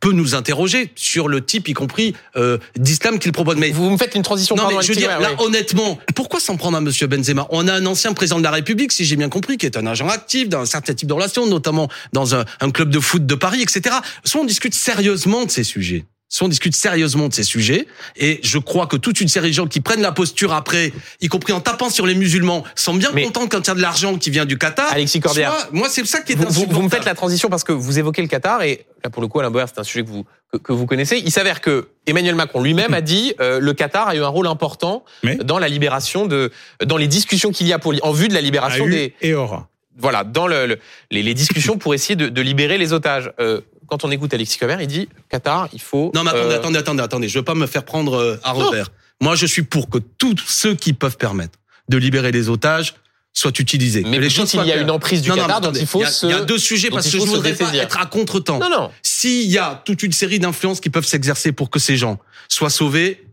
[0.00, 3.56] peut nous interroger sur le type, y compris euh, d'islam qu'il propose.
[3.56, 6.40] Mais Vous me faites une transition non, mais je veux dire, là, ouais, honnêtement, pourquoi
[6.40, 7.46] s'en prendre à Monsieur Benzema?
[7.50, 9.86] On a un ancien président de la République, si j'ai bien compris, qui est un
[9.86, 13.34] agent actif d'un certain type de relations, notamment dans un, un club de foot de
[13.34, 13.96] Paris, etc.
[14.24, 16.04] Soit on discute sérieusement de ces sujets.
[16.32, 19.52] Si on discute sérieusement de ces sujets, et je crois que toute une série de
[19.54, 23.10] gens qui prennent la posture après, y compris en tapant sur les musulmans, sont bien
[23.12, 24.92] Mais- contents quand il y a de l'argent qui vient du Qatar.
[24.92, 25.52] Alexis Corbière.
[25.52, 27.72] Soit- moi, c'est ça qui est Vous, vous- vous me faites la transition parce que
[27.72, 30.08] vous évoquez le Qatar et là pour le coup Alain Boer c'est un sujet que
[30.08, 31.18] vous que, que vous connaissez.
[31.18, 34.46] Il s'avère que Emmanuel Macron lui-même a dit euh, le Qatar a eu un rôle
[34.46, 36.52] important Mais dans la libération de
[36.84, 39.14] dans les discussions qu'il y a pour en vue de la a libération eu des
[39.20, 39.68] et aura.
[39.98, 40.78] voilà dans le, le-
[41.10, 43.32] les, les discussions pour essayer de, de libérer les otages.
[43.40, 43.60] Euh,
[43.90, 46.78] quand on écoute Alexis Comer, il dit Qatar il faut Non, mais attendez, euh, attendez,
[46.78, 47.28] attendez, attendez.
[47.28, 48.88] Je veux pas me faire prendre euh, à revers.
[49.20, 52.94] Moi, je suis pour que tous ceux qui peuvent permettre de libérer les otages
[53.32, 54.02] soient utilisés.
[54.06, 54.82] mais que les choses il y a claires.
[54.82, 56.32] une emprise du Non, non, Qatar attendez, il faut il y a, se il y
[56.32, 58.58] a deux sujets parce que je voudrais pas être à contre-temps.
[58.58, 61.96] non non S'il y a toute une série d'influences qui peuvent s'exercer pour que ces
[61.96, 62.18] gens
[62.48, 63.24] soient sauvés,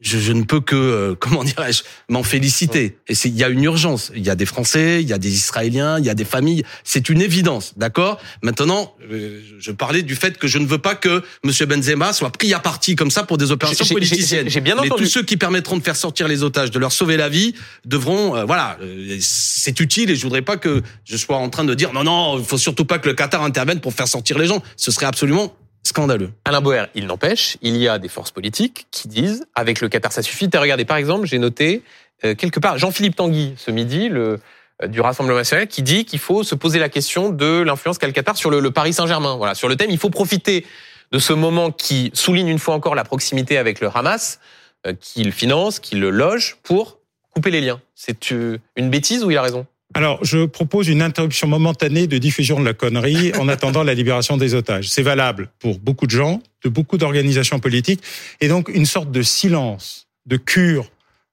[0.00, 2.96] je, je ne peux que, euh, comment dirais-je, m'en féliciter.
[3.08, 4.10] Et il y a une urgence.
[4.14, 6.64] Il y a des Français, il y a des Israéliens, il y a des familles.
[6.84, 8.18] C'est une évidence, d'accord?
[8.42, 11.52] Maintenant, euh, je parlais du fait que je ne veux pas que M.
[11.68, 14.48] Benzema soit pris à partie comme ça pour des opérations politiciennes.
[14.48, 15.04] j'ai- bien Mais entendu.
[15.04, 18.36] tous ceux qui permettront de faire sortir les otages, de leur sauver la vie, devront,
[18.36, 20.10] euh, voilà, euh, c'est utile.
[20.10, 22.58] Et je voudrais pas que je sois en train de dire non, non, il faut
[22.58, 24.62] surtout pas que le Qatar intervienne pour faire sortir les gens.
[24.76, 26.30] Ce serait absolument scandaleux.
[26.44, 30.12] Alain Boer, il n'empêche, il y a des forces politiques qui disent avec le Qatar
[30.12, 30.48] ça suffit.
[30.48, 31.82] T'as regardé par exemple, j'ai noté
[32.24, 34.36] euh, quelque part Jean-Philippe Tanguy ce midi, euh,
[34.86, 38.12] du Rassemblement national, qui dit qu'il faut se poser la question de l'influence qu'a le
[38.12, 39.36] Qatar sur le, le Paris Saint-Germain.
[39.36, 40.66] Voilà, sur le thème, il faut profiter
[41.12, 44.38] de ce moment qui souligne une fois encore la proximité avec le Hamas,
[44.86, 46.98] euh, qui le finance, qui le loge, pour
[47.30, 47.80] couper les liens.
[47.94, 49.66] C'est euh, une bêtise ou il a raison?
[49.94, 54.36] Alors, je propose une interruption momentanée de diffusion de la connerie en attendant la libération
[54.36, 54.88] des otages.
[54.88, 58.02] C'est valable pour beaucoup de gens, de beaucoup d'organisations politiques,
[58.40, 60.90] et donc une sorte de silence, de cure,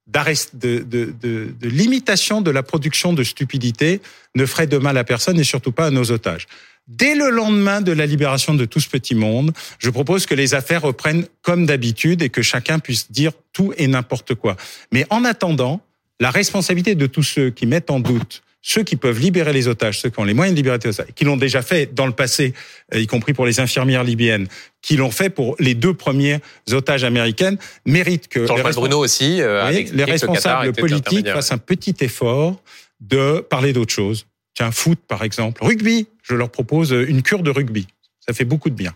[0.08, 4.02] d'arrest, de, de, de, de limitation de la production de stupidité
[4.36, 6.48] ne ferait de mal à personne et surtout pas à nos otages.
[6.88, 10.54] Dès le lendemain de la libération de tout ce petit monde, je propose que les
[10.56, 14.56] affaires reprennent comme d'habitude et que chacun puisse dire tout et n'importe quoi.
[14.94, 15.82] Mais en attendant,
[16.22, 20.02] la responsabilité de tous ceux qui mettent en doute ceux qui peuvent libérer les otages,
[20.02, 22.12] ceux qui ont les moyens de libérer les otages, qui l'ont déjà fait dans le
[22.12, 22.54] passé,
[22.94, 24.48] euh, y compris pour les infirmières libyennes,
[24.82, 26.40] qui l'ont fait pour les deux premières
[26.72, 31.58] otages américaines, méritent que les, Bruno aussi, euh, avec les le responsables politiques fassent un
[31.58, 32.62] petit effort
[33.00, 34.26] de parler d'autre chose.
[34.54, 36.08] Tiens, foot par exemple, rugby.
[36.24, 37.88] Je leur propose une cure de rugby.
[38.20, 38.94] Ça fait beaucoup de bien.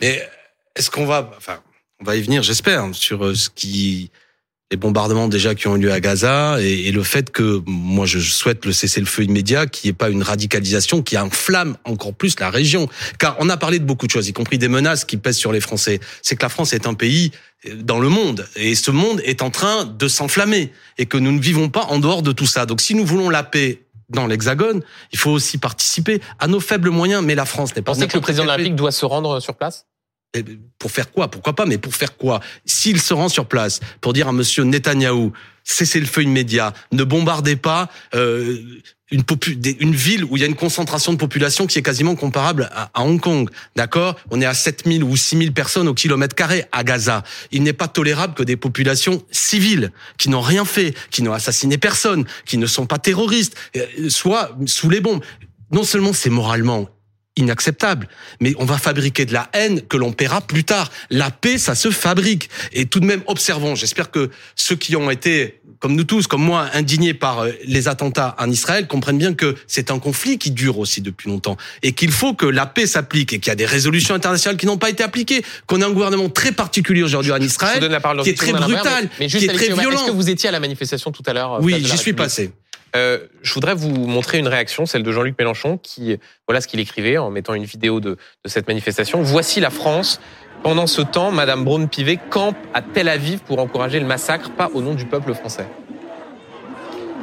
[0.00, 0.26] Mais
[0.74, 1.60] est-ce qu'on va, enfin,
[2.00, 4.10] on va y venir, j'espère, sur euh, ce qui,
[4.72, 8.04] les bombardements déjà qui ont eu lieu à Gaza et, et le fait que moi
[8.04, 12.38] je souhaite le cessez-le-feu immédiat, qu'il n'y ait pas une radicalisation qui enflamme encore plus
[12.40, 12.88] la région.
[13.18, 15.52] Car on a parlé de beaucoup de choses, y compris des menaces qui pèsent sur
[15.52, 16.00] les Français.
[16.20, 17.30] C'est que la France est un pays
[17.66, 21.30] euh, dans le monde et ce monde est en train de s'enflammer et que nous
[21.30, 22.66] ne vivons pas en dehors de tout ça.
[22.66, 26.90] Donc si nous voulons la paix dans l'Hexagone, il faut aussi participer à nos faibles
[26.90, 27.22] moyens.
[27.24, 27.92] Mais la France n'est pas.
[27.92, 28.54] Vous pensez que le président de la.
[28.54, 29.86] République doit se rendre sur place?
[30.78, 31.30] Pour faire quoi?
[31.30, 31.66] Pourquoi pas?
[31.66, 32.40] Mais pour faire quoi?
[32.64, 35.32] S'il se rend sur place pour dire à Monsieur Netanyahou,
[35.64, 38.62] cessez le feu immédiat, ne bombardez pas euh,
[39.10, 39.22] une,
[39.80, 42.90] une ville où il y a une concentration de population qui est quasiment comparable à,
[42.94, 44.16] à Hong Kong, d'accord?
[44.30, 47.22] On est à 7000 ou 6000 personnes au kilomètre carré à Gaza.
[47.50, 51.78] Il n'est pas tolérable que des populations civiles qui n'ont rien fait, qui n'ont assassiné
[51.78, 55.22] personne, qui ne sont pas terroristes, euh, soient sous les bombes.
[55.72, 56.88] Non seulement c'est moralement
[57.36, 58.08] inacceptable.
[58.40, 60.90] Mais on va fabriquer de la haine que l'on paiera plus tard.
[61.10, 62.48] La paix, ça se fabrique.
[62.72, 63.74] Et tout de même, observons.
[63.74, 67.88] J'espère que ceux qui ont été, comme nous tous, comme moi, indignés par euh, les
[67.88, 71.92] attentats en Israël, comprennent bien que c'est un conflit qui dure aussi depuis longtemps et
[71.92, 74.78] qu'il faut que la paix s'applique et qu'il y a des résolutions internationales qui n'ont
[74.78, 77.80] pas été appliquées, qu'on a un gouvernement très particulier aujourd'hui en Israël.
[78.22, 79.98] qui est très brutal, mais, mais juste qui est très violent.
[79.98, 82.14] Est-ce que vous étiez à la manifestation tout à l'heure euh, Oui, la j'y suis
[82.14, 82.50] passé.
[82.94, 86.80] Euh, je voudrais vous montrer une réaction, celle de Jean-Luc Mélenchon, qui voilà ce qu'il
[86.80, 88.10] écrivait en mettant une vidéo de,
[88.44, 89.20] de cette manifestation.
[89.22, 90.20] Voici la France.
[90.62, 94.80] Pendant ce temps, Madame Braun-Pivet campe à Tel Aviv pour encourager le massacre, pas au
[94.80, 95.66] nom du peuple français.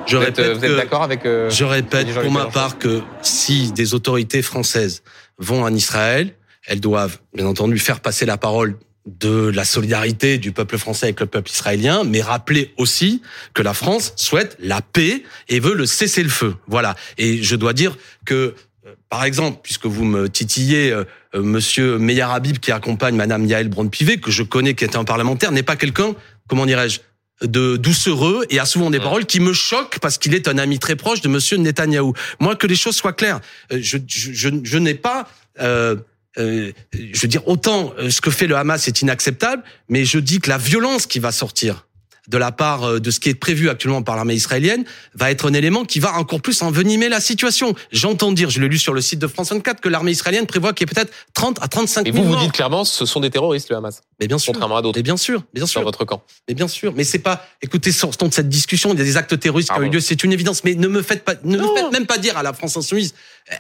[0.06, 2.40] Je Vous êtes, répète euh, vous êtes que- d'accord avec euh, Je répète pour ma
[2.42, 2.52] Mélenchon.
[2.52, 5.02] part que si des autorités françaises
[5.40, 6.34] vont en Israël,
[6.68, 8.76] elles doivent bien entendu faire passer la parole
[9.06, 13.22] de la solidarité du peuple français avec le peuple israélien, mais rappeler aussi
[13.54, 16.56] que la France souhaite la paix et veut le cessez-le-feu.
[16.68, 16.96] Voilà.
[17.18, 21.04] Et je dois dire que, euh, par exemple, puisque vous me titillez, euh,
[21.36, 25.04] euh, Monsieur Meir Habib qui accompagne Madame Yael Braun-Pivet, que je connais, qui est un
[25.04, 26.16] parlementaire, n'est pas quelqu'un,
[26.48, 27.00] comment dirais-je,
[27.42, 30.80] de doucereux et a souvent des paroles qui me choquent parce qu'il est un ami
[30.80, 32.14] très proche de Monsieur Netanyahou.
[32.40, 35.28] Moi, que les choses soient claires, je, je, je, je n'ai pas,
[35.60, 35.96] euh,
[36.38, 40.20] euh, je veux dire, autant euh, ce que fait le Hamas est inacceptable, mais je
[40.20, 41.86] dis que la violence qui va sortir
[42.30, 45.50] de la part euh, de ce qui est prévu actuellement par l'armée israélienne va être
[45.50, 47.76] un élément qui va encore plus envenimer la situation.
[47.92, 50.72] J'entends dire, je l'ai lu sur le site de France 24, que l'armée israélienne prévoit
[50.74, 52.44] qu'il y ait peut-être 30 à 35 Et 000 vous, vous morts.
[52.44, 55.04] dites clairement, ce sont des terroristes, le Hamas, mais bien sûr, contrairement à d'autres mais
[55.04, 55.82] bien sûr, bien dans sûr.
[55.84, 56.24] votre camp.
[56.48, 57.46] Mais bien sûr, mais c'est pas.
[57.62, 58.94] Écoutez, sortons de cette discussion.
[58.94, 60.64] Il y a des actes terroristes qui ont eu lieu, c'est une évidence.
[60.64, 63.14] Mais ne me faites pas, ne me faites même pas dire à la France insoumise.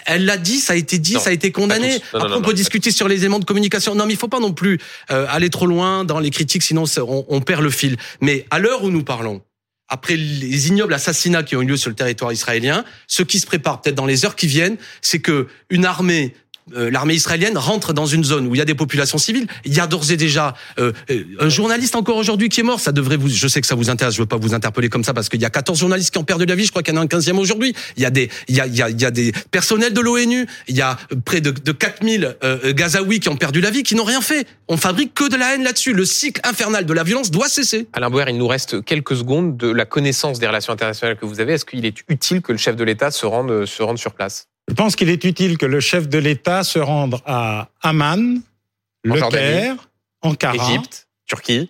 [0.05, 1.93] Elle l'a dit, ça a été dit, Non, ça a été condamné.
[2.13, 3.95] Non, Après, non, on peut discuter sur les éléments de communication.
[3.95, 4.79] Non, mais il faut pas non plus
[5.11, 7.97] euh, aller trop loin dans les critiques, sinon on, on perd le fil.
[8.21, 9.41] Mais à l'heure où nous parlons.
[9.89, 13.45] Après les ignobles assassinats qui ont eu lieu sur le territoire israélien, ce qui se
[13.45, 16.33] prépare peut-être dans les heures qui viennent, c'est que une armée
[16.71, 19.47] l'armée israélienne rentre dans une zone où il y a des populations civiles.
[19.65, 22.79] Il y a d'ores et déjà euh, euh, un journaliste encore aujourd'hui qui est mort.
[22.79, 23.29] Ça devrait vous.
[23.29, 24.15] Je sais que ça vous intéresse.
[24.15, 26.23] Je veux pas vous interpeller comme ça parce qu'il y a 14 journalistes qui ont
[26.23, 26.65] perdu la vie.
[26.65, 27.75] Je crois qu'il y en a un 15e aujourd'hui.
[27.97, 29.93] Il y a des, il y a, il y a, il y a des personnels
[29.93, 30.47] de l'ONU.
[30.67, 33.95] Il y a près de, de 4000 euh, Gazaouis qui ont perdu la vie, qui
[33.95, 34.47] n'ont rien fait.
[34.67, 35.93] On fabrique que de la haine là-dessus.
[35.93, 37.87] Le cycle infernal de la violence doit cesser.
[37.93, 41.39] Alain Bouer, il nous reste quelques secondes de la connaissance des relations internationales que vous
[41.39, 41.53] avez.
[41.53, 44.47] Est-ce qu'il est utile que le chef de l'État se rende, se rende sur place?
[44.69, 48.37] Je pense qu'il est utile que le chef de l'État se rende à Amman,
[49.05, 49.43] En Le Jordanie.
[49.43, 49.75] Caire,
[50.21, 51.69] Ankara, Égypte, Turquie,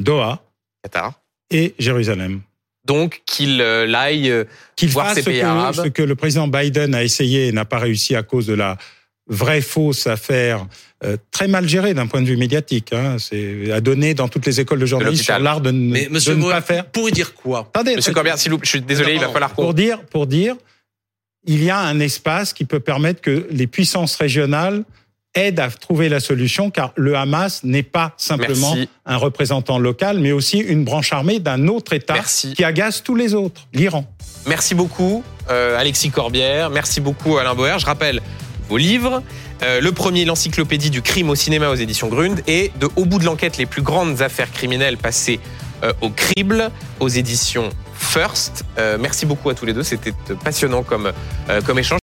[0.00, 0.42] Doha
[0.82, 1.12] Qatar.
[1.50, 2.40] et Jérusalem.
[2.84, 4.44] Donc qu'il euh, aille euh,
[4.74, 5.74] Qu'il Voir fasse ces ce pays que, arabes.
[5.76, 8.76] ce que le président Biden a essayé et n'a pas réussi à cause de la
[9.28, 10.66] vraie fausse affaire
[11.04, 12.92] euh, très mal gérée d'un point de vue médiatique.
[12.92, 13.18] Hein.
[13.20, 15.42] C'est à donner dans toutes les écoles de journalisme l'hôpital.
[15.44, 16.86] l'art de, ne- Mais de Monsieur ne pas faire.
[16.86, 17.60] pour y dire quoi?
[17.72, 19.62] Attendez, Monsieur Corbett, s'il vous plaît, je suis désolé, Non, il va falloir qu'on.
[19.62, 20.56] pour dire, pour dire,
[21.44, 24.84] il y a un espace qui peut permettre que les puissances régionales
[25.34, 28.88] aident à trouver la solution, car le Hamas n'est pas simplement Merci.
[29.06, 32.52] un représentant local, mais aussi une branche armée d'un autre État Merci.
[32.52, 34.04] qui agace tous les autres, l'Iran.
[34.46, 36.68] Merci beaucoup, euh, Alexis Corbière.
[36.70, 37.78] Merci beaucoup, Alain Boer.
[37.78, 38.20] Je rappelle
[38.68, 39.22] vos livres.
[39.62, 43.18] Euh, le premier, l'encyclopédie du crime au cinéma aux éditions Grund, et de Au bout
[43.18, 45.40] de l'enquête, les plus grandes affaires criminelles passées
[45.82, 46.70] euh, au crible
[47.00, 47.70] aux éditions
[48.02, 48.64] First.
[48.78, 49.82] Euh, merci beaucoup à tous les deux.
[49.82, 50.12] C'était
[50.44, 51.12] passionnant comme,
[51.48, 52.00] euh, comme échange.